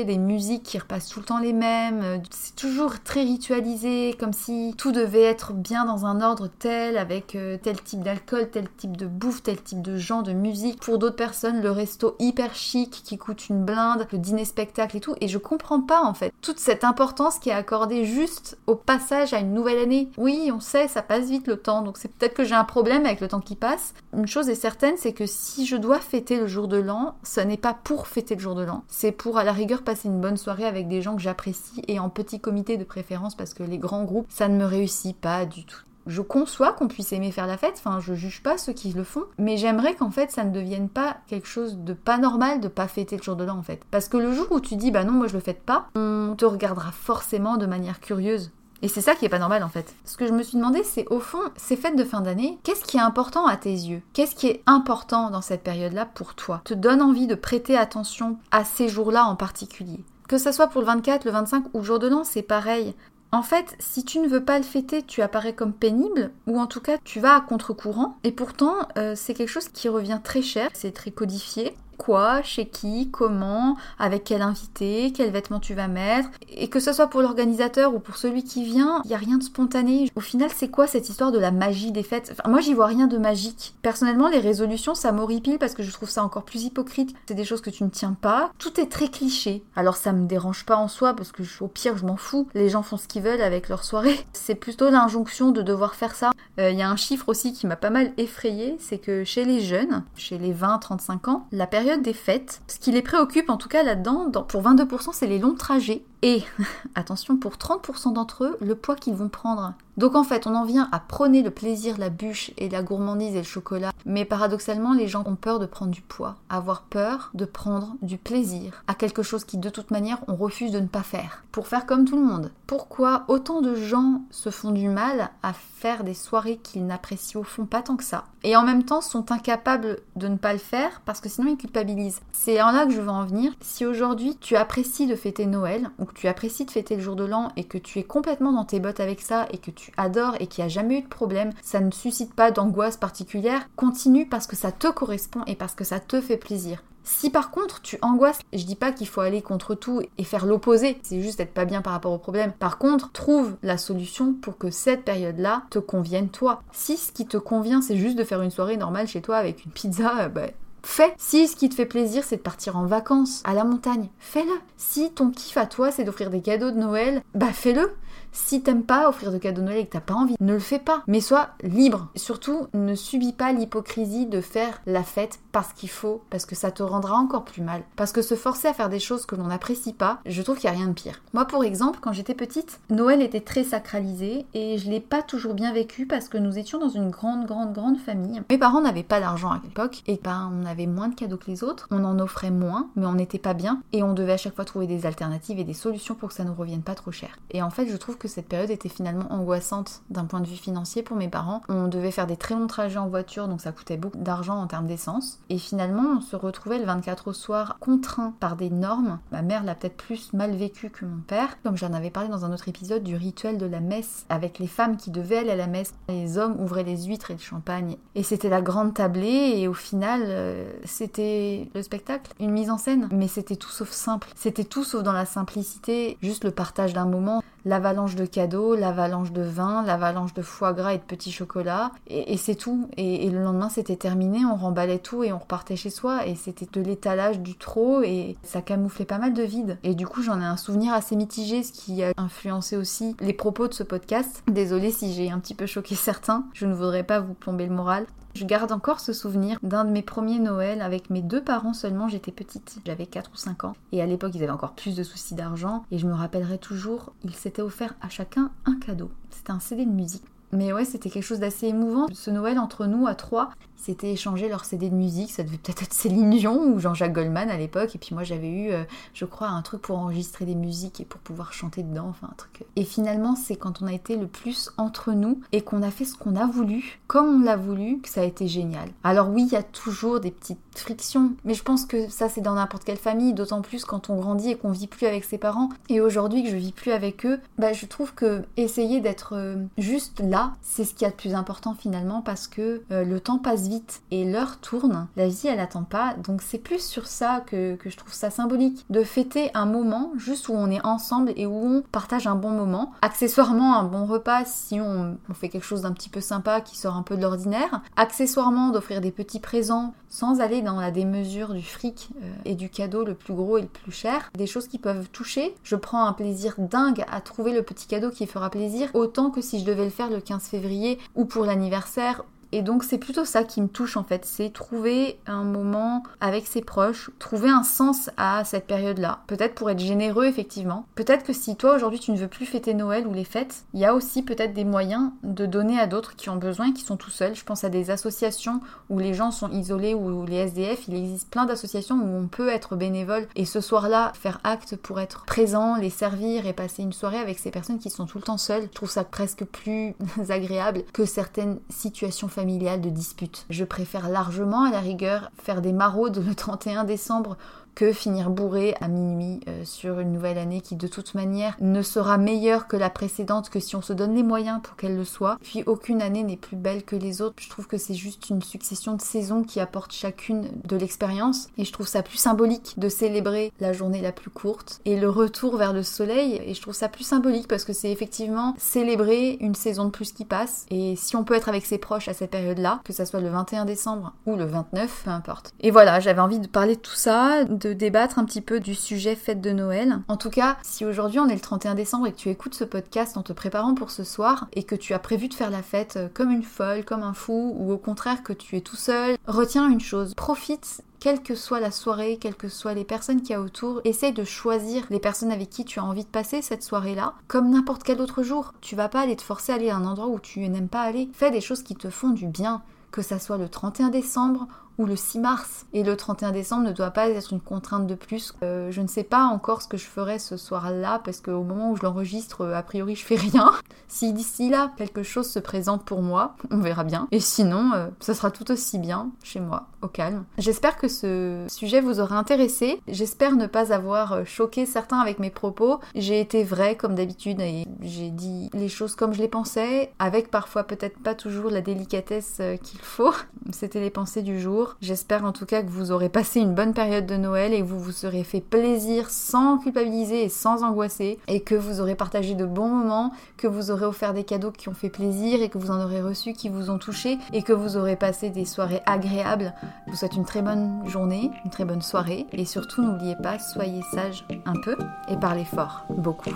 des 0.05 0.19
musiques 0.19 0.65
qui 0.65 0.79
repassent 0.79 1.09
tout 1.09 1.21
le 1.21 1.25
temps 1.25 1.39
les 1.39 1.53
mêmes. 1.53 2.01
Euh, 2.03 2.19
c'est 2.31 2.57
toujours 2.57 3.01
très 3.03 3.23
ritualisé, 3.23 4.15
comme 4.19 4.33
si 4.33 4.75
tout 4.77 4.93
devait 4.93 5.23
être 5.23 5.53
bien 5.53 5.85
dans 5.85 6.05
un 6.05 6.21
ordre 6.21 6.49
tel, 6.49 6.99
avec 6.99 7.35
euh, 7.37 7.57
tel 7.63 7.81
type 7.81 8.03
d'alcool, 8.03 8.51
tel 8.51 8.69
type 8.77 8.97
de 8.97 9.07
bouffe, 9.07 9.43
tel 9.43 9.63
type 9.63 9.83
de 9.83 9.97
genre 9.97 10.23
de 10.23 10.33
musique. 10.33 10.81
Pour 10.81 10.99
d'autres 10.99 11.17
personnes, 11.17 11.63
le 11.63 11.71
resto 11.71 12.17
hyper 12.19 12.55
chic 12.55 12.91
qui 13.05 13.19
coûte 13.19 13.49
une 13.49 13.65
blinde, 13.65 14.07
le 14.11 14.19
dîner 14.19 14.45
spectacle 14.45 14.97
et 14.97 15.01
tout. 15.01 15.15
Et 15.21 15.29
je 15.29 15.39
comprends 15.39 15.81
pas 15.81 16.03
en 16.03 16.15
fait 16.15 16.33
toute 16.43 16.59
cette 16.59 16.85
importance 16.85 17.39
qui 17.39 17.51
est 17.51 17.55
accordée 17.55 18.05
juste 18.05 18.59
au 18.67 18.75
passage 18.75 19.33
à 19.33 19.39
une 19.39 19.55
nouvelle 19.55 19.79
année. 19.79 20.09
Oui, 20.19 20.51
on 20.53 20.61
sait, 20.61 20.89
ça 20.89 21.03
passe 21.03 21.29
vite 21.29 21.47
le 21.47 21.57
temps, 21.57 21.83
donc 21.83 21.99
c'est 21.99 22.13
peut-être 22.13 22.35
que 22.35 22.45
j'ai 22.45 22.55
un 22.55 22.65
problème 22.65 23.07
avec 23.07 23.21
le 23.21 23.29
temps 23.29 23.41
qui 23.41 23.57
passe. 23.57 23.95
Une 24.13 24.27
chose 24.27 24.49
est 24.49 24.55
certaine, 24.55 24.97
c'est 24.97 25.13
que 25.13 25.27
si 25.27 25.67
je 25.67 25.77
dois 25.77 26.01
fêter 26.01 26.39
le 26.39 26.47
jour 26.47 26.69
de 26.69 26.79
l'an, 26.79 27.15
ce 27.23 27.41
n'est 27.41 27.57
pas 27.57 27.75
pour 27.75 28.07
fêter 28.07 28.35
le 28.35 28.41
jour 28.41 28.55
de 28.55 28.65
l'an, 28.65 28.83
pour 29.13 29.37
la 29.37 29.53
rigueur 29.53 29.83
passer 29.83 30.09
une 30.09 30.21
bonne 30.21 30.37
soirée 30.37 30.65
avec 30.65 30.89
des 30.89 31.03
gens 31.03 31.17
que 31.17 31.23
j'apprécie 31.23 31.83
et 31.89 31.99
en 31.99 32.09
petit 32.09 32.41
comité 32.41 32.77
de 32.77 32.85
préférence 32.85 33.35
parce 33.35 33.55
que 33.55 33.63
les 33.63 33.79
grands 33.79 34.05
groupes, 34.05 34.27
ça 34.29 34.49
ne 34.49 34.57
me 34.57 34.65
réussit 34.65 35.17
pas 35.17 35.47
du 35.47 35.65
tout. 35.65 35.81
Je 36.07 36.23
conçois 36.23 36.73
qu'on 36.73 36.87
puisse 36.87 37.13
aimer 37.13 37.33
faire 37.33 37.49
la 37.49 37.57
fête, 37.57 37.75
enfin 37.79 37.99
je 37.99 38.15
juge 38.15 38.41
pas 38.41 38.59
ceux 38.59 38.73
qui 38.73 38.93
le 38.93 39.03
font, 39.03 39.25
mais 39.39 39.57
j'aimerais 39.57 39.95
qu'en 39.97 40.13
fait 40.13 40.31
ça 40.31 40.45
ne 40.45 40.53
devienne 40.53 40.89
pas 40.89 41.17
quelque 41.27 41.49
chose 41.49 41.79
de 41.79 41.95
pas 41.95 42.17
normal 42.17 42.61
de 42.61 42.69
pas 42.69 42.87
fêter 42.87 43.17
le 43.17 43.23
jour 43.23 43.35
de 43.35 43.43
l'an 43.43 43.59
en 43.59 43.63
fait. 43.63 43.81
Parce 43.91 44.09
que 44.09 44.17
le 44.17 44.33
jour 44.33 44.47
où 44.53 44.61
tu 44.61 44.77
dis 44.77 44.93
bah 44.93 45.03
non 45.03 45.13
moi 45.13 45.27
je 45.27 45.35
le 45.35 45.41
fête 45.41 45.63
pas, 45.63 45.89
on 45.97 46.35
te 46.37 46.45
regardera 46.45 46.93
forcément 46.93 47.57
de 47.57 47.67
manière 47.67 47.99
curieuse. 47.99 48.53
Et 48.83 48.89
c'est 48.89 49.01
ça 49.01 49.15
qui 49.15 49.25
est 49.25 49.31
pas 49.31 49.39
normal 49.39 49.63
en 49.63 49.69
fait. 49.69 49.95
Ce 50.05 50.17
que 50.17 50.27
je 50.27 50.33
me 50.33 50.43
suis 50.43 50.57
demandé, 50.57 50.83
c'est 50.85 51.07
au 51.09 51.21
fond, 51.21 51.41
ces 51.57 51.77
fêtes 51.77 51.97
de 51.97 52.05
fin 52.05 52.21
d'année, 52.21 52.59
qu'est-ce 52.63 52.85
qui 52.85 52.97
est 52.97 53.01
important 53.01 53.47
à 53.47 53.57
tes 53.57 53.73
yeux? 53.73 54.03
Qu'est-ce 54.13 54.35
qui 54.35 54.49
est 54.49 54.63
important 54.67 55.31
dans 55.31 55.41
cette 55.41 55.63
période-là 55.63 56.07
pour 56.07 56.35
toi? 56.35 56.61
Te 56.65 56.75
donne 56.75 57.03
envie 57.03 57.27
de 57.27 57.35
prêter 57.35 57.77
attention 57.77 58.39
à 58.51 58.65
ces 58.65 58.89
jours-là 58.89 59.25
en 59.25 59.37
particulier. 59.37 60.05
Que 60.29 60.39
ça 60.39 60.53
soit 60.53 60.67
pour 60.67 60.81
le 60.81 60.87
24, 60.87 61.25
le 61.25 61.31
25 61.31 61.75
ou 61.75 61.79
le 61.79 61.85
jour 61.85 61.99
de 61.99 62.09
l'an, 62.09 62.25
c'est 62.25 62.43
pareil. 62.43 62.95
En 63.33 63.43
fait, 63.43 63.75
si 63.79 64.05
tu 64.05 64.19
ne 64.21 64.29
veux 64.29 64.45
pas 64.45 64.59
le 64.59 64.65
fêter, 64.65 65.03
tu 65.03 65.21
apparais 65.21 65.53
comme 65.53 65.73
pénible, 65.73 66.31
ou 66.47 66.61
en 66.61 66.67
tout 66.67 66.81
cas 66.81 66.97
tu 67.05 67.21
vas 67.21 67.37
à 67.37 67.41
contre-courant, 67.41 68.17
et 68.25 68.33
pourtant 68.33 68.77
euh, 68.97 69.15
c'est 69.17 69.35
quelque 69.35 69.49
chose 69.49 69.69
qui 69.69 69.89
revient 69.89 70.21
très 70.23 70.43
cher, 70.43 70.71
c'est 70.75 70.93
très 70.93 71.11
codifié, 71.11 71.77
quoi, 71.97 72.43
chez 72.43 72.67
qui, 72.67 73.11
comment, 73.11 73.77
avec 73.99 74.25
quel 74.25 74.43
invité, 74.43 75.13
quels 75.13 75.31
vêtements 75.31 75.61
tu 75.61 75.75
vas 75.75 75.89
mettre. 75.89 76.29
Et 76.49 76.69
que 76.69 76.81
ce 76.81 76.93
soit 76.93 77.09
pour 77.09 77.23
l'organisateur 77.23 77.95
ou 77.95 77.99
pour 77.99 78.17
celui 78.17 78.45
qui 78.45 78.65
vient, 78.65 79.01
il 79.05 79.09
n'y 79.09 79.15
a 79.15 79.19
rien 79.19 79.39
de 79.39 79.43
spontané. 79.43 80.11
Au 80.15 80.21
final, 80.21 80.51
c'est 80.55 80.69
quoi 80.69 80.87
cette 80.87 81.09
histoire 81.09 81.33
de 81.33 81.39
la 81.39 81.51
magie 81.51 81.93
des 81.93 82.03
fêtes? 82.03 82.35
Moi, 82.47 82.61
j'y 82.61 82.75
vois 82.75 82.87
rien 82.87 83.07
de 83.07 83.19
magique. 83.19 83.75
Personnellement, 83.83 84.29
les 84.29 84.39
résolutions, 84.39 84.95
ça 84.95 85.13
m'horripile 85.13 85.59
parce 85.59 85.75
que 85.75 85.83
je 85.83 85.93
trouve 85.93 86.11
ça 86.11 86.25
encore 86.25 86.45
plus 86.45 86.65
hypocrite. 86.65 87.15
C'est 87.29 87.35
des 87.35 87.45
choses 87.45 87.61
que 87.61 87.71
tu 87.71 87.85
ne 87.85 87.91
tiens 87.91 88.17
pas. 88.21 88.51
Tout 88.59 88.81
est 88.81 88.91
très 88.91 89.09
cliché. 89.09 89.63
Alors, 89.75 89.97
ça 89.97 90.13
me 90.13 90.27
dérange 90.27 90.65
pas 90.65 90.77
en 90.77 90.89
soi 90.89 91.15
parce 91.15 91.33
que 91.33 91.43
au 91.61 91.69
pire, 91.69 91.97
je 91.97 92.05
m'en 92.05 92.17
fous. 92.17 92.49
Les 92.55 92.69
gens 92.69 92.83
font 92.83 92.97
ce 92.97 93.09
qu'ils 93.09 93.23
veulent 93.23 93.41
avec 93.41 93.69
leur 93.69 93.85
soirée. 93.85 94.19
C'est 94.33 94.55
plutôt 94.55 94.91
l'injonction 94.91 95.51
de 95.51 95.63
devoir 95.63 95.95
faire 95.95 96.15
ça. 96.15 96.31
Euh, 96.59 96.71
il 96.71 96.79
y 96.79 96.83
a 96.83 96.89
un 96.89 96.97
chiffre 96.97 97.29
aussi 97.29 97.53
qui 97.53 97.67
m'a 97.67 97.77
pas 97.77 97.91
mal 97.91 98.13
effrayé, 98.17 98.77
c'est 98.79 98.99
que 98.99 99.25
chez 99.25 99.45
les 99.45 99.61
jeunes, 99.61 100.05
chez 100.17 100.39
les 100.39 100.55
20-35 100.55 101.29
ans, 101.29 101.47
la 101.53 101.67
période 101.67 102.03
des 102.03 102.15
fêtes, 102.15 102.63
ce 102.67 102.79
qui 102.79 102.93
les 102.93 103.03
préoccupe 103.03 103.51
en 103.51 103.57
tout 103.57 103.69
cas 103.69 103.83
là-dedans, 103.83 104.31
pour 104.31 104.63
22%, 104.63 105.11
c'est 105.13 105.27
les 105.27 105.39
longs 105.39 105.55
trajets. 105.55 106.03
Et, 106.23 106.43
attention, 106.95 107.37
pour 107.37 107.55
30% 107.55 108.15
d'entre 108.15 108.45
eux, 108.45 108.57
le 108.61 108.75
poids 108.75 108.97
qu'ils 108.97 109.15
vont 109.15 109.29
prendre. 109.29 109.75
Donc 109.97 110.15
en 110.15 110.25
fait, 110.25 110.47
on 110.47 110.55
en 110.55 110.65
vient 110.65 110.89
à 110.93 110.99
prôner 110.99 111.43
le 111.43 111.51
plaisir, 111.51 111.97
la 111.99 112.11
bûche 112.11 112.51
et 112.59 112.69
la 112.69 112.83
gourmandise 112.83 113.35
et 113.35 113.39
le 113.39 113.45
chocolat. 113.45 113.93
Mais 114.05 114.25
paradoxalement, 114.25 114.93
les 114.93 115.09
gens 115.09 115.25
ont 115.27 115.37
peur 115.37 115.59
de 115.59 115.67
prendre 115.67 115.91
du 115.91 116.03
poids, 116.03 116.37
avoir 116.49 116.83
peur 116.83 117.31
de 117.35 117.45
prendre 117.45 117.97
du 118.03 118.19
plaisir 118.19 118.85
à 118.87 118.95
quelque 118.95 119.23
chose 119.23 119.45
qui 119.45 119.59
de 119.59 119.71
toute 119.71 119.91
manière 119.91 120.21
on 120.29 120.35
refuse 120.35 120.73
de 120.73 120.81
ne 120.81 120.87
pas 120.87 121.03
faire, 121.03 121.45
pour 121.51 121.67
faire 121.67 121.87
comme 121.87 122.05
tout 122.05 122.17
le 122.17 122.25
monde. 122.25 122.53
Pourquoi 122.67 123.25
autant 123.29 123.63
de 123.63 123.75
gens 123.75 124.23
se 124.31 124.51
font 124.51 124.71
du 124.71 124.89
mal 124.89 125.31
à 125.43 125.53
faire 125.53 126.05
des 126.05 126.15
soirées 126.15 126.59
qu'ils 126.63 126.87
n'apprécient 126.87 127.41
au 127.41 127.45
fond 127.45 127.65
pas 127.65 127.83
tant 127.83 127.97
que 127.97 128.05
ça, 128.05 128.25
et 128.47 128.55
en 128.55 128.63
même 128.63 128.85
temps 128.85 129.01
sont 129.01 129.33
incapables 129.33 129.99
de 130.15 130.29
ne 130.29 130.37
pas 130.37 130.53
le 130.53 130.61
faire 130.61 131.03
parce 131.05 131.21
que 131.21 131.29
sinon 131.29 131.49
ils 131.49 131.57
culpabilisent. 131.57 132.21
C'est 132.31 132.63
en 132.63 132.71
là 132.71 132.87
que 132.87 132.93
je 132.93 133.01
veux 133.01 133.11
en 133.11 133.27
venir. 133.27 133.53
Si 133.61 133.85
aujourd'hui 133.85 134.39
tu 134.41 134.55
apprécies 134.55 135.09
de 135.09 135.17
fêter 135.17 135.47
Noël, 135.47 135.91
ou 135.99 136.05
que 136.05 136.15
tu 136.15 136.29
apprécies 136.29 136.65
de 136.65 136.71
fêter 136.71 136.95
le 136.95 137.03
jour 137.03 137.17
de 137.17 137.25
l'an 137.25 137.49
et 137.57 137.65
que 137.65 137.77
tu 137.77 137.99
es 137.99 138.05
complètement 138.05 138.53
dans 138.53 138.65
tes 138.65 138.79
bottes 138.79 139.01
avec 139.01 139.21
ça 139.21 139.49
et 139.51 139.59
que 139.59 139.73
tu 139.73 139.91
adores 139.97 140.37
et 140.39 140.47
qui 140.47 140.63
a 140.63 140.69
jamais 140.69 140.99
eu 140.99 141.03
de 141.03 141.09
problème, 141.09 141.51
ça 141.61 141.81
ne 141.81 141.91
suscite 141.91 142.35
pas 142.35 142.53
d'angoisse 142.53 142.97
particulière, 142.97 143.69
continue 143.75 144.29
parce 144.29 144.47
que 144.47 144.55
ça 144.55 144.71
te 144.71 144.87
correspond 144.87 145.43
et 145.49 145.57
parce 145.57 145.75
que 145.75 145.83
ça 145.83 145.99
te 145.99 146.21
fait 146.21 146.37
plaisir. 146.37 146.85
Si 147.07 147.31
par 147.31 147.53
contre 147.53 147.81
tu 147.81 147.99
angoisses, 148.03 148.41
je 148.53 148.65
dis 148.65 148.75
pas 148.75 148.91
qu'il 148.91 149.07
faut 149.07 149.21
aller 149.21 149.41
contre 149.41 149.77
tout 149.77 150.03
et 150.19 150.25
faire 150.25 150.45
l'opposé, 150.45 150.99
c'est 151.03 151.23
juste 151.23 151.39
être 151.39 151.55
pas 151.55 151.65
bien 151.65 151.81
par 151.81 151.93
rapport 151.93 152.13
au 152.13 152.19
problème. 152.19 152.53
Par 152.53 152.79
contre, 152.79 153.13
trouve 153.13 153.57
la 153.63 153.79
solution 153.79 154.35
pour 154.35 154.59
que 154.59 154.71
cette 154.71 155.05
période-là 155.05 155.63
te 155.71 155.79
convienne 155.79 156.29
toi. 156.29 156.63
Si 156.73 156.97
ce 156.97 157.13
qui 157.13 157.25
te 157.25 157.37
convient 157.37 157.81
c'est 157.81 157.97
juste 157.97 158.19
de 158.19 158.25
faire 158.25 158.43
une 158.43 158.51
soirée 158.51 158.77
normale 158.77 159.07
chez 159.07 159.23
toi 159.23 159.37
avec 159.37 159.65
une 159.65 159.71
pizza, 159.71 160.25
euh, 160.25 160.29
bah 160.29 160.49
fais. 160.83 161.15
Si 161.17 161.47
ce 161.47 161.57
qui 161.57 161.69
te 161.69 161.75
fait 161.75 161.87
plaisir, 161.87 162.25
c'est 162.25 162.37
de 162.37 162.43
partir 162.43 162.77
en 162.77 162.87
vacances 162.87 163.43
à 163.45 163.55
la 163.55 163.65
montagne, 163.65 164.09
fais-le. 164.19 164.53
Si 164.77 165.11
ton 165.13 165.31
kiff 165.31 165.57
à 165.57 165.67
toi, 165.67 165.91
c'est 165.93 166.05
d'offrir 166.05 166.31
des 166.31 166.43
cadeaux 166.43 166.71
de 166.71 166.79
Noël, 166.79 167.23
bah 167.35 167.53
fais-le. 167.53 167.93
Si 168.37 168.63
t'aimes 168.63 168.85
pas 168.85 169.09
offrir 169.09 169.33
de 169.33 169.39
cadeaux 169.39 169.63
de 169.63 169.67
Noël 169.67 169.79
et 169.79 169.87
que 169.87 169.93
t'as 169.93 170.01
pas 170.01 170.15
envie, 170.15 170.37
ne 170.41 170.53
le 170.53 170.59
fais 170.61 170.79
pas. 170.79 171.03
Mais 171.07 171.21
sois 171.21 171.49
libre. 171.63 172.09
Surtout, 172.15 172.67
ne 172.75 172.95
subis 172.95 173.33
pas 173.33 173.53
l'hypocrisie 173.53 174.27
de 174.27 174.41
faire 174.43 174.83
la 174.87 175.03
fête 175.03 175.41
parce 175.53 175.73
qu'il 175.73 175.89
faut, 175.89 176.23
parce 176.29 176.45
que 176.45 176.55
ça 176.55 176.71
te 176.71 176.83
rendra 176.83 177.17
encore 177.17 177.45
plus 177.45 177.63
mal. 177.63 177.83
Parce 177.97 178.13
que 178.13 178.21
se 178.21 178.35
forcer 178.35 178.69
à 178.69 178.75
faire 178.75 178.91
des 178.91 179.01
choses 179.01 179.25
que 179.25 179.35
l'on 179.35 179.47
n'apprécie 179.47 179.95
pas, 179.95 180.21
je 180.27 180.43
trouve 180.43 180.59
qu'il 180.59 180.71
n'y 180.71 180.77
a 180.77 180.79
rien 180.79 180.89
de 180.89 180.93
pire. 180.93 181.23
Moi, 181.33 181.47
pour 181.47 181.65
exemple, 181.65 181.99
quand 182.03 182.13
j'étais 182.13 182.35
petite, 182.35 182.79
Noël 182.91 183.23
était 183.23 183.41
très 183.41 183.65
sacralisé 183.65 184.45
et 184.53 184.77
je 184.77 184.91
l'ai 184.91 185.01
pas 185.01 185.23
toujours 185.23 185.55
bien 185.55 185.73
vécu 185.73 186.07
parce 186.07 186.29
que 186.29 186.37
nous 186.37 186.59
étions 186.59 186.79
dans 186.79 186.91
une 186.91 187.11
grande, 187.11 187.47
grande, 187.47 187.73
grande 187.73 187.99
famille. 187.99 188.43
Mes 188.51 188.59
parents 188.59 188.83
n'avaient 188.83 189.03
pas 189.03 189.19
d'argent 189.19 189.51
à 189.51 189.61
l'époque 189.65 190.03
et 190.07 190.21
ben 190.23 190.53
on 190.53 190.67
avait 190.67 190.87
moins 190.87 191.09
de 191.09 191.15
cadeaux 191.15 191.39
que 191.39 191.51
les 191.51 191.65
autres, 191.65 191.89
on 191.91 192.05
en 192.05 192.19
offrait 192.19 192.51
moins, 192.51 192.91
mais 192.97 193.07
on 193.07 193.15
n'était 193.15 193.39
pas 193.39 193.55
bien 193.55 193.81
et 193.95 194.03
on 194.03 194.13
devait 194.13 194.35
à 194.35 194.37
chaque 194.37 194.55
fois 194.55 194.67
trouver 194.67 194.87
des 194.87 195.07
alternatives 195.07 195.59
et 195.59 195.65
des 195.65 195.73
solutions 195.73 196.15
pour 196.15 196.29
que 196.29 196.35
ça 196.35 196.45
nous 196.45 196.55
revienne 196.55 196.83
pas 196.83 196.95
trop 196.95 197.13
cher. 197.13 197.39
Et 197.51 197.63
en 197.63 197.71
fait, 197.71 197.89
je 197.89 197.97
trouve 197.97 198.19
que 198.19 198.26
cette 198.27 198.49
période 198.49 198.71
était 198.71 198.89
finalement 198.89 199.27
angoissante 199.31 200.03
d'un 200.11 200.25
point 200.25 200.41
de 200.41 200.47
vue 200.47 200.57
financier 200.57 201.03
pour 201.03 201.17
mes 201.17 201.29
parents. 201.29 201.63
On 201.69 201.89
devait 201.89 202.11
faire 202.11 202.27
des 202.27 202.37
très 202.37 202.55
longs 202.55 202.67
trajets 202.67 202.99
en 202.99 203.09
voiture, 203.09 203.49
donc 203.49 203.61
ça 203.61 203.73
coûtait 203.73 203.97
beaucoup 203.97 204.19
d'argent 204.19 204.57
en 204.57 204.67
termes 204.67 204.87
d'essence. 204.87 205.39
Et 205.49 205.59
finalement, 205.59 206.19
on 206.19 206.21
se 206.21 206.37
retrouvait 206.37 206.79
le 206.79 206.85
24 206.85 207.29
au 207.29 207.33
soir 207.33 207.77
contraint 207.81 208.35
par 208.41 208.57
des 208.57 208.71
normes. 208.71 209.19
Ma 209.33 209.43
mère 209.43 209.65
l'a 209.65 209.75
peut-être 209.75 209.97
plus 209.97 210.33
mal 210.33 210.55
vécu 210.55 210.91
que 210.91 211.05
mon 211.05 211.21
père. 211.21 211.61
Comme 211.63 211.77
j'en 211.77 211.93
avais 211.93 212.11
parlé 212.11 212.29
dans 212.29 212.45
un 212.45 212.53
autre 212.53 212.69
épisode 212.69 213.03
du 213.03 213.17
rituel 213.17 213.59
de 213.59 213.67
la 213.67 213.81
messe, 213.81 214.27
avec 214.29 214.59
les 214.59 214.67
femmes 214.67 214.97
qui 214.97 215.11
devaient 215.11 215.39
aller 215.39 215.51
à 215.51 215.57
la 215.57 215.67
messe, 215.67 215.95
les 216.09 216.39
hommes 216.39 216.61
ouvraient 216.61 216.85
les 216.85 217.05
huîtres 217.05 217.31
et 217.31 217.35
le 217.35 217.41
champagne. 217.41 217.97
Et 218.15 218.23
c'était 218.23 218.49
la 218.49 218.63
grande 218.63 218.95
tablée, 218.95 219.55
et 219.57 219.69
au 219.69 219.75
final, 219.75 220.23
euh, 220.25 220.71
c'était 220.85 221.71
le 221.75 221.83
spectacle, 221.83 222.33
une 222.41 222.51
mise 222.51 222.71
en 222.71 222.79
scène. 222.79 223.09
Mais 223.13 223.29
c'était 223.29 223.57
tout 223.57 223.71
sauf 223.71 223.91
simple. 223.91 224.29
C'était 224.35 224.65
tout 224.65 224.85
sauf 224.85 225.03
dans 225.03 225.13
la 225.13 225.27
simplicité, 225.27 226.19
juste 226.23 226.45
le 226.45 226.51
partage 226.51 226.93
d'un 226.93 227.07
moment 227.07 227.43
l'avalanche 227.67 228.15
de 228.15 228.25
cadeaux, 228.25 228.75
l'avalanche 228.75 229.33
de 229.33 229.43
vin, 229.43 229.83
l'avalanche 229.85 230.33
de 230.33 230.41
foie 230.41 230.73
gras 230.73 230.95
et 230.95 230.99
de 230.99 231.03
petits 231.03 231.33
chocolats. 231.33 231.91
Et, 232.07 232.37
c'est 232.37 232.55
tout. 232.55 232.89
Et, 232.97 233.29
le 233.29 233.43
lendemain, 233.43 233.69
c'était 233.69 233.97
terminé, 233.97 234.47
on 234.47 234.55
remballait 234.55 235.01
tout 235.01 235.25
et 235.25 235.33
on 235.33 235.39
repartait 235.39 235.77
chez 235.77 235.91
soi. 235.91 236.27
Et 236.27 236.37
c'était 236.37 236.69
de 236.73 236.81
l'étalage 236.81 237.41
du 237.41 237.57
trop 237.57 238.03
et 238.03 238.37
ça 238.45 238.63
camouflait 238.63 239.05
pas 239.05 239.19
mal 239.19 239.35
de 239.35 239.43
vide. 239.43 239.79
Et 239.83 239.95
du 239.95 240.07
coup, 240.07 240.23
j'en 240.23 240.41
ai 240.41 240.45
un 240.45 240.57
souvenir 240.57 240.95
assez 240.95 241.17
mitigé, 241.17 241.65
ce 241.65 241.73
qui 241.73 242.03
a 242.05 242.13
influencé 242.17 242.77
aussi 242.77 243.17
les 243.21 243.33
propos 243.33 243.67
de 243.67 243.75
ce 243.75 243.83
podcast. 243.83 244.43
Désolée 244.47 244.93
si 244.93 245.13
j'ai 245.13 245.31
un 245.31 245.41
petit 245.41 245.55
peu 245.55 245.67
choqué 245.67 245.97
certains, 245.97 246.45
je 246.55 246.67
ne 246.67 246.75
voudrais 246.75 247.03
pas 247.03 247.19
vous 247.21 247.35
plomber 247.35 247.67
le 247.67 247.75
moral. 247.75 248.07
Je 248.37 248.45
garde 248.45 248.71
encore 248.71 249.01
ce 249.01 249.15
souvenir 249.15 249.59
d'un 249.63 249.87
de 249.87 249.91
mes 249.91 250.03
premiers 250.03 250.39
Noëls 250.39 250.83
avec 250.83 251.09
mes 251.09 251.23
deux 251.23 251.43
parents 251.43 251.73
seulement. 251.73 252.07
J'étais 252.07 252.33
petite, 252.33 252.81
j'avais 252.85 253.07
4 253.07 253.31
ou 253.33 253.37
5 253.37 253.65
ans. 253.65 253.73
Et 253.93 254.03
à 254.03 254.07
l'époque, 254.07 254.33
ils 254.35 254.43
avaient 254.43 254.53
encore 254.53 254.75
plus 254.75 254.95
de 254.95 255.03
soucis 255.03 255.35
d'argent. 255.35 255.87
Et 255.91 255.97
je 255.97 256.07
me 256.07 256.13
rappellerai 256.13 256.59
toujours, 256.59 257.15
ils 257.25 257.35
s'étaient 257.35 257.63
offert 257.63 257.95
à 258.03 258.11
chacun 258.11 258.51
un 258.67 258.79
cadeau. 258.79 259.11
C'était 259.31 259.53
un 259.53 259.59
CD 259.59 259.87
de 259.87 259.91
musique. 259.91 260.23
Mais 260.53 260.73
ouais, 260.73 260.85
c'était 260.85 261.11
quelque 261.11 261.25
chose 261.25 261.41
d'assez 261.41 261.69
émouvant. 261.69 262.07
Ce 262.13 262.31
Noël 262.31 262.59
entre 262.59 262.87
nous 262.87 263.07
à 263.07 263.15
trois, 263.15 263.51
s'étaient 263.77 264.13
échangé 264.13 264.49
leur 264.49 264.65
CD 264.65 264.91
de 264.91 264.95
musique. 264.95 265.31
Ça 265.31 265.43
devait 265.43 265.59
peut-être 265.59 265.83
être 265.83 265.93
Céline 265.93 266.31
Dion 266.31 266.61
ou 266.61 266.81
Jean-Jacques 266.81 267.13
Goldman 267.13 267.51
à 267.51 267.57
l'époque. 267.57 267.95
Et 267.95 267.99
puis 267.99 268.15
moi, 268.15 268.25
j'avais 268.25 268.49
eu, 268.49 268.71
euh, 268.71 268.85
je 269.15 269.25
crois, 269.25 269.49
un 269.49 269.63
truc 269.63 269.83
pour 269.83 269.99
enregistrer 269.99 270.45
des 270.45 270.55
musiques 270.55 271.01
et 271.01 271.05
pour 271.05 271.21
pouvoir 271.21 271.53
chanter 271.53 271.83
dedans. 271.83 272.09
Enfin, 272.09 272.29
un 272.31 272.35
truc. 272.37 272.63
Euh. 272.63 272.65
Et 272.77 272.85
finalement, 272.85 273.37
c'est 273.37 273.57
quand 273.57 273.83
on 273.83 273.87
a 273.87 273.93
été 273.93 274.17
le 274.17 274.27
plus 274.27 274.71
entre 274.77 275.13
nous 275.13 275.41
et 275.53 275.61
qu'on 275.61 275.83
a 275.83 275.91
fait 275.91 276.05
ce 276.05 276.17
qu'on 276.17 276.37
a 276.37 276.47
voulu, 276.47 276.99
comme 277.07 277.43
on 277.43 277.45
l'a 277.45 277.57
voulu, 277.57 278.01
que 278.01 278.09
ça 278.09 278.23
a 278.23 278.25
été 278.25 278.49
génial. 278.49 278.89
Alors 279.05 279.29
oui, 279.29 279.47
il 279.49 279.53
y 279.53 279.57
a 279.57 279.63
toujours 279.63 280.21
des 280.21 280.31
petites 280.31 280.59
frictions, 280.75 281.33
mais 281.45 281.55
je 281.55 281.63
pense 281.63 281.87
que 281.87 282.09
ça, 282.09 282.29
c'est 282.29 282.41
dans 282.41 282.55
n'importe 282.55 282.85
quelle 282.85 282.97
famille, 282.97 283.33
d'autant 283.33 283.63
plus 283.63 283.85
quand 283.85 284.11
on 284.11 284.17
grandit 284.17 284.51
et 284.51 284.57
qu'on 284.57 284.71
vit 284.71 284.87
plus 284.87 285.07
avec 285.07 285.25
ses 285.25 285.39
parents. 285.39 285.69
Et 285.89 286.01
aujourd'hui 286.01 286.43
que 286.43 286.51
je 286.51 286.57
vis 286.57 286.73
plus 286.73 286.93
avec 286.93 287.25
eux, 287.25 287.41
bah, 287.59 287.73
je 287.73 287.87
trouve 287.87 288.15
que 288.15 288.43
essayer 288.57 289.01
d'être 289.01 289.35
euh, 289.35 289.57
juste 289.79 290.21
là, 290.21 290.36
c'est 290.63 290.85
ce 290.85 290.95
qu'il 290.95 291.03
y 291.03 291.05
a 291.07 291.11
de 291.11 291.17
plus 291.17 291.35
important 291.35 291.75
finalement 291.75 292.23
parce 292.23 292.49
que 292.49 292.83
le 292.91 293.21
temps 293.21 293.39
passe 293.39 293.69
vite 293.69 294.03
et 294.11 294.25
l'heure 294.25 294.59
tourne, 294.59 295.09
la 295.17 295.29
vie 295.29 295.49
elle 295.49 295.61
attend 295.61 295.85
pas, 295.85 296.15
donc 296.15 296.43
c'est 296.43 296.59
plus 296.59 296.83
sur 296.83 297.07
ça 297.07 297.43
que, 297.47 297.79
je 297.85 297.97
trouve 297.97 298.13
ça 298.13 298.31
symbolique, 298.31 298.85
de 298.91 299.03
fêter 299.03 299.51
un 299.55 299.67
moment 299.67 300.13
juste 300.17 300.49
où 300.49 300.53
on 300.53 300.71
est 300.71 300.85
ensemble 300.85 301.33
et 301.37 301.47
où 301.47 301.55
on 301.55 301.83
partage 301.93 302.27
un 302.27 302.35
bon 302.35 302.51
moment, 302.51 302.93
accessoirement 303.03 303.77
un 303.77 303.85
bon 303.85 304.07
repas 304.07 304.45
si 304.45 304.81
on, 304.81 305.17
fait 305.35 305.49
quelque 305.49 305.65
chose 305.65 305.83
d'un 305.83 305.93
petit 305.93 306.09
peu 306.09 306.21
sympa 306.21 306.61
qui 306.61 306.77
sort 306.77 306.97
un 306.97 307.03
peu 307.03 307.17
de 307.17 307.23
l'ordinaire, 307.23 307.83
accessoirement 307.97 308.71
d'offrir 308.71 309.01
des 309.01 309.11
petits 309.11 309.41
présents 309.41 309.93
sans 310.09 310.41
aller 310.41 310.63
dans 310.63 310.81
la 310.81 310.91
démesure 310.91 311.53
du 311.53 311.63
fric 311.63 312.09
euh, 312.23 312.33
et 312.45 312.55
du 312.55 312.71
cadeau 312.71 313.05
le 313.05 313.15
plus 313.15 313.35
gros 313.35 313.59
et 313.59 313.63
le 313.63 313.69
plus 313.69 313.93
cher, 313.93 314.31
des 314.35 314.47
choses 314.47 314.69
qui 314.69 314.79
peuvent 314.79 315.09
toucher. 315.11 315.55
Je 315.63 315.77
prends 315.77 316.07
un 316.07 316.13
plaisir 316.13 316.55
dingue 316.59 317.05
à 317.11 317.21
trouver 317.21 317.53
le 317.53 317.63
petit 317.63 317.87
cadeau 317.87 318.11
qui 318.11 318.27
fera 318.27 318.49
plaisir, 318.49 318.89
autant 318.95 319.31
que 319.31 319.41
si 319.41 319.61
je 319.61 319.65
devais 319.65 319.85
le 319.85 319.91
faire 319.91 320.09
le 320.09 320.21
15 320.27 320.49
février 320.49 320.99
ou 321.15 321.25
pour 321.25 321.47
l'anniversaire 321.47 322.23
et 322.53 322.63
donc 322.63 322.85
c'est 322.85 322.99
plutôt 322.99 323.25
ça 323.25 323.45
qui 323.45 323.61
me 323.61 323.69
touche 323.69 323.97
en 323.97 324.05
fait, 324.05 324.25
c'est 324.25 324.51
trouver 324.51 325.19
un 325.27 325.45
moment 325.45 326.03
avec 326.21 326.47
ses 326.47 326.63
proches, 326.63 327.11
trouver 327.19 327.49
un 327.49 327.63
sens 327.63 328.11
à 328.17 328.45
cette 328.45 328.67
période-là. 328.67 329.21
Peut-être 329.27 329.55
pour 329.55 329.71
être 329.71 329.79
généreux 329.79 330.27
effectivement. 330.27 330.87
Peut-être 330.95 331.25
que 331.25 331.33
si 331.33 331.57
toi 331.57 331.75
aujourd'hui 331.75 332.01
tu 332.01 332.13
ne 332.13 332.17
veux 332.17 332.29
plus 332.29 332.47
fêter 332.47 332.75
Noël 332.75 333.07
ou 333.07 333.13
les 333.13 333.25
fêtes, 333.25 333.65
il 333.75 333.81
y 333.81 333.85
a 333.85 333.95
aussi 333.95 334.23
peut-être 334.23 334.55
des 334.55 334.65
moyens 334.65 335.11
de 335.23 335.47
donner 335.47 335.79
à 335.79 335.87
d'autres 335.87 336.17
qui 336.17 336.31
ont 336.31 336.37
besoin 336.37 336.73
qui 336.73 336.83
sont 336.83 336.97
tout 336.97 337.11
seuls. 337.11 337.35
Je 337.35 337.45
pense 337.45 337.65
à 337.65 337.69
des 337.69 337.91
associations 337.91 338.61
où 338.91 338.99
les 338.99 339.15
gens 339.15 339.31
sont 339.31 339.51
isolés 339.51 339.95
ou 339.95 340.25
les 340.25 340.37
SDF. 340.37 340.89
Il 340.89 340.95
existe 340.95 341.31
plein 341.31 341.47
d'associations 341.47 341.97
où 341.97 342.17
on 342.17 342.29
peut 342.29 342.49
être 342.49 342.77
bénévole 342.77 343.27
et 343.37 343.45
ce 343.45 343.61
soir-là 343.61 344.13
faire 344.15 344.41
acte 344.45 344.77
pour 344.77 345.01
être 345.01 345.25
présent, 345.25 345.77
les 345.77 345.91
servir 345.91 346.47
et 346.47 346.53
passer 346.53 346.83
une 346.83 346.93
soirée 346.93 347.19
avec 347.19 347.39
ces 347.39 347.51
personnes 347.51 347.79
qui 347.79 347.91
sont 347.91 348.07
tout 348.07 348.19
le 348.19 348.25
temps 348.25 348.39
seules. 348.39 348.65
Je 348.65 348.75
trouve 348.75 348.91
ça 348.91 349.05
presque 349.05 349.45
plus 349.45 349.95
agréable 350.29 350.83
que 350.93 351.05
certaines 351.05 351.59
situations 351.69 352.29
familiale 352.37 352.83
de 352.83 352.91
dispute. 352.91 353.47
Je 353.49 353.65
préfère 353.65 354.11
largement 354.11 354.65
à 354.65 354.71
la 354.71 354.81
rigueur 354.81 355.31
faire 355.43 355.63
des 355.63 355.73
maraudes 355.73 356.23
le 356.25 356.35
31 356.37 356.85
décembre 356.85 357.39
que 357.77 357.93
finir 357.93 358.31
bourré 358.31 358.75
à 358.81 358.89
minuit 358.89 359.41
euh, 359.49 359.65
sur 359.65 360.01
une 360.01 360.11
nouvelle 360.11 360.39
année 360.39 360.63
qui 360.63 360.75
de 360.75 360.89
toute 360.89 361.15
manière 361.15 361.57
ne 361.61 361.83
sera 361.83 362.17
meilleure 362.17 362.67
que 362.67 362.77
la 362.77 362.91
précédente 362.91 363.51
que 363.51 363.61
si 363.61 363.77
on 363.77 363.83
se 363.83 363.93
donne 363.93 364.15
les 364.15 364.23
moyens 364.23 364.61
pour 364.63 364.77
qu'elle 364.77 364.97
le 364.97 365.05
soit. 365.05 365.39
Puis 365.43 365.63
aucune 365.67 366.01
année 366.01 366.25
n'est 366.25 366.39
plus 366.39 366.57
belle 366.57 366.83
que 366.83 366.97
les 366.97 367.21
autres. 367.21 367.37
Je 367.39 367.51
trouve 367.51 367.67
que 367.67 367.77
c'est 367.77 367.95
juste 367.95 368.31
une 368.31 368.43
succession 368.43 368.95
de 368.95 369.03
saisons 369.03 369.45
qui 369.45 369.61
apportent 369.61 369.93
chacune 369.93 370.49
de 370.65 370.77
l'expérience 370.77 371.49
et 371.59 371.65
je 371.65 371.73
trouve 371.73 371.87
ça 371.87 372.03
plus 372.03 372.17
symbolique 372.17 372.75
de 372.79 372.89
célébrer 372.89 373.53
la 373.61 373.75
journée 373.75 374.01
la 374.01 374.13
plus 374.13 374.31
courte 374.31 374.81
et 374.87 374.99
le 374.99 375.11
retour 375.11 375.57
vers 375.57 375.75
le 375.75 375.83
soleil 375.83 376.41
et 376.45 376.55
je 376.55 376.63
trouve 376.63 376.75
ça 376.75 376.89
plus 376.89 377.05
symbolique 377.05 377.47
parce 377.47 377.65
que 377.65 377.75
c'est 377.75 377.93
effectivement 377.93 378.55
célébrer 378.57 379.37
une 379.41 379.55
saison 379.55 379.85
de 379.85 379.91
plus 379.91 380.13
qui 380.13 380.25
passe 380.25 380.65
et 380.71 380.97
si 380.97 381.15
on 381.15 381.25
peut 381.25 381.35
être 381.35 381.51
avec 381.51 381.67
ses 381.67 381.77
proches 381.77 382.09
à 382.09 382.15
cette 382.15 382.31
période-là, 382.31 382.81
que 382.85 382.95
ça 382.95 383.05
soit 383.05 383.21
le 383.21 383.29
21 383.29 383.67
décembre 383.67 384.15
ou 384.25 384.35
le 384.35 384.47
29, 384.47 385.03
peu 385.05 385.11
importe. 385.11 385.53
Et 385.61 385.71
voilà, 385.71 386.01
j'avais 386.01 386.21
envie 386.21 386.39
de 386.39 386.47
parler 386.47 386.77
de 386.77 386.81
tout 386.81 386.95
ça, 386.95 387.45
débattre 387.73 388.19
un 388.19 388.25
petit 388.25 388.41
peu 388.41 388.61
du 388.61 388.75
sujet 388.75 389.15
fête 389.17 389.41
de 389.41 389.51
Noël. 389.51 390.01
En 390.09 390.17
tout 390.17 390.31
cas, 390.31 390.57
si 390.63 390.85
aujourd'hui 390.85 391.21
on 391.21 391.29
est 391.29 391.35
le 391.35 391.41
31 391.41 391.75
décembre 391.75 392.07
et 392.07 392.13
que 392.13 392.17
tu 392.17 392.29
écoutes 392.29 392.55
ce 392.55 392.65
podcast 392.65 393.17
en 393.17 393.23
te 393.23 393.33
préparant 393.33 393.75
pour 393.75 393.91
ce 393.91 394.05
soir 394.05 394.49
et 394.55 394.63
que 394.63 394.75
tu 394.75 394.95
as 394.95 394.99
prévu 394.99 395.29
de 395.29 395.35
faire 395.35 395.51
la 395.51 395.63
fête 395.63 395.97
euh, 395.97 396.09
comme 396.13 396.31
une 396.31 396.43
folle, 396.43 396.85
comme 396.85 397.03
un 397.03 397.15
fou, 397.15 397.55
ou 397.59 397.73
au 397.73 397.79
contraire 397.79 398.23
que 398.23 398.33
tu 398.33 398.57
es 398.57 398.61
tout 398.61 398.77
seul, 398.77 399.17
retiens 399.27 399.69
une 399.69 399.81
chose, 399.81 400.15
profite 400.15 400.83
quelle 400.99 401.23
que 401.23 401.35
soit 401.35 401.61
la 401.61 401.71
soirée, 401.71 402.19
quelles 402.21 402.35
que 402.35 402.49
soient 402.49 402.75
les 402.75 402.85
personnes 402.85 403.21
qu'il 403.21 403.31
y 403.31 403.35
a 403.35 403.41
autour, 403.41 403.81
essaye 403.85 404.13
de 404.13 404.25
choisir 404.25 404.87
les 404.91 404.99
personnes 404.99 405.31
avec 405.31 405.51
qui 405.51 405.65
tu 405.65 405.79
as 405.79 405.85
envie 405.85 406.05
de 406.05 406.09
passer 406.09 406.43
cette 406.43 406.63
soirée-là, 406.63 407.15
comme 407.29 407.51
n'importe 407.51 407.83
quel 407.83 408.01
autre 408.01 408.23
jour. 408.23 408.53
Tu 408.61 408.77
vas 408.77 408.89
pas 408.89 409.03
aller 409.03 409.17
te 409.17 409.23
forcer 409.23 409.53
à 409.53 409.57
aller 409.57 409.71
à 409.71 409.77
un 409.77 409.87
endroit 409.87 410.09
où 410.09 410.19
tu 410.19 410.41
n'aimes 410.41 410.69
pas 410.69 410.83
aller. 410.83 411.09
Fais 411.13 411.31
des 411.31 411.41
choses 411.41 411.63
qui 411.63 411.77
te 411.77 411.91
font 411.91 412.11
du 412.11 412.27
bien, 412.27 412.63
que 412.91 413.03
ça 413.03 413.19
soit 413.19 413.39
le 413.39 413.49
31 413.49 413.91
décembre 413.91 414.49
ou 414.79 414.85
le 414.85 414.97
6 414.97 415.21
mars. 415.21 415.67
Et 415.73 415.83
le 415.83 415.97
31 415.97 416.33
décembre 416.33 416.65
ne 416.65 416.73
doit 416.73 416.91
pas 416.91 417.09
être 417.09 417.33
une 417.33 417.41
contrainte 417.41 417.87
de 417.87 417.95
plus. 417.95 418.35
Euh, 418.43 418.71
je 418.71 418.81
ne 418.81 418.87
sais 418.87 419.05
pas 419.05 419.25
encore 419.25 419.63
ce 419.63 419.69
que 419.69 419.77
je 419.77 419.87
ferai 419.87 420.19
ce 420.19 420.37
soir-là 420.37 421.01
parce 421.05 421.21
qu'au 421.21 421.43
moment 421.43 421.71
où 421.71 421.77
je 421.77 421.83
l'enregistre, 421.83 422.43
euh, 422.43 422.55
a 422.55 422.63
priori 422.63 422.95
je 422.97 423.05
fais 423.05 423.17
rien. 423.17 423.53
Si 423.89 424.13
d'ici 424.13 424.51
là 424.51 424.73
quelque 424.77 425.05
chose 425.05 425.31
se 425.31 425.39
présente 425.39 425.85
pour 425.85 426.03
moi, 426.03 426.35
on 426.51 426.59
verra 426.59 426.83
bien. 426.83 427.07
Et 427.13 427.21
sinon, 427.21 427.71
euh, 427.73 427.87
ça 428.01 428.15
sera 428.15 428.33
tout 428.33 428.51
aussi 428.51 428.79
bien 428.79 429.11
chez 429.23 429.39
moi, 429.39 429.69
au 429.81 429.87
calme. 429.87 430.25
J'espère 430.39 430.77
que 430.77 430.89
ce 430.89 431.45
sujet 431.49 431.81
vous 431.81 432.01
aura 432.01 432.19
intéressé. 432.19 432.83
J'espère 432.89 433.37
ne 433.37 433.47
pas 433.47 433.73
avoir 433.73 434.27
choqué 434.27 434.67
certains 434.67 434.99
avec 434.99 435.21
mes 435.21 435.31
propos. 435.31 435.79
J'ai 435.95 436.21
été 436.21 436.43
vraie 436.43 436.77
comme 436.77 436.97
d'habitude 436.97 437.41
et 437.41 437.65
j'ai 437.81 438.11
dit 438.11 438.51
les 438.55 438.69
choses 438.69 438.97
comme 438.97 439.15
je 439.15 439.21
les 439.21 439.29
pensais, 439.29 439.93
avec 440.01 440.33
parfois 440.33 440.65
peut-être 440.65 440.99
pas 440.99 441.15
toujours 441.15 441.51
la 441.51 441.61
délicatesse 441.61 442.43
qu'il 442.65 442.81
faut. 442.81 443.15
C'était 443.53 443.81
les 443.81 443.91
pensées 443.91 444.23
du 444.23 444.41
jour. 444.41 444.66
J'espère 444.81 445.25
en 445.25 445.33
tout 445.33 445.47
cas 445.47 445.63
que 445.63 445.71
vous 445.71 445.93
aurez 445.93 446.09
passé 446.09 446.41
une 446.41 446.55
bonne 446.55 446.75
période 446.75 447.07
de 447.07 447.17
Noël 447.17 447.53
et 447.53 447.61
que 447.61 447.67
vous 447.67 447.79
vous 447.79 447.93
serez 447.93 448.25
fait 448.25 448.41
plaisir 448.41 449.11
sans 449.11 449.59
culpabiliser 449.59 450.25
et 450.25 450.29
sans 450.29 450.63
angoisser 450.63 451.19
et 451.29 451.41
que 451.41 451.55
vous 451.55 451.81
aurez 451.81 451.95
partagé 451.95 452.35
de 452.35 452.45
bons 452.45 452.69
moments, 452.69 453.13
que 453.37 453.47
vous 453.47 453.71
aurez 453.71 453.87
offert 453.87 454.15
des 454.15 454.25
cadeaux 454.25 454.51
qui 454.51 454.69
ont 454.69 454.75
fait 454.75 454.91
plaisir 454.91 455.43
et 455.43 455.49
que 455.49 455.59
vous 455.59 455.71
en 455.71 455.83
aurez 455.83 456.03
reçu 456.03 456.33
qui 456.33 456.49
vous 456.49 456.71
ont 456.71 456.79
touché 456.79 457.19
et 457.33 457.43
que 457.43 457.53
vous 457.53 457.77
aurez 457.77 457.97
passé 457.97 458.31
des 458.31 458.45
soirées 458.45 458.83
agréables. 458.87 459.55
Je 459.87 459.93
vous 459.93 459.97
souhaite 459.97 460.17
une 460.17 460.25
très 460.25 460.43
bonne 460.43 460.83
journée, 460.87 461.31
une 461.45 461.51
très 461.51 461.65
bonne 461.65 461.83
soirée 461.83 462.27
et 462.33 462.45
surtout 462.45 462.83
n'oubliez 462.83 463.17
pas, 463.23 463.39
soyez 463.39 463.83
sages 463.93 464.25
un 464.45 464.55
peu 464.65 464.77
et 465.09 465.17
parlez 465.17 465.45
fort, 465.45 465.85
beaucoup. 465.91 466.31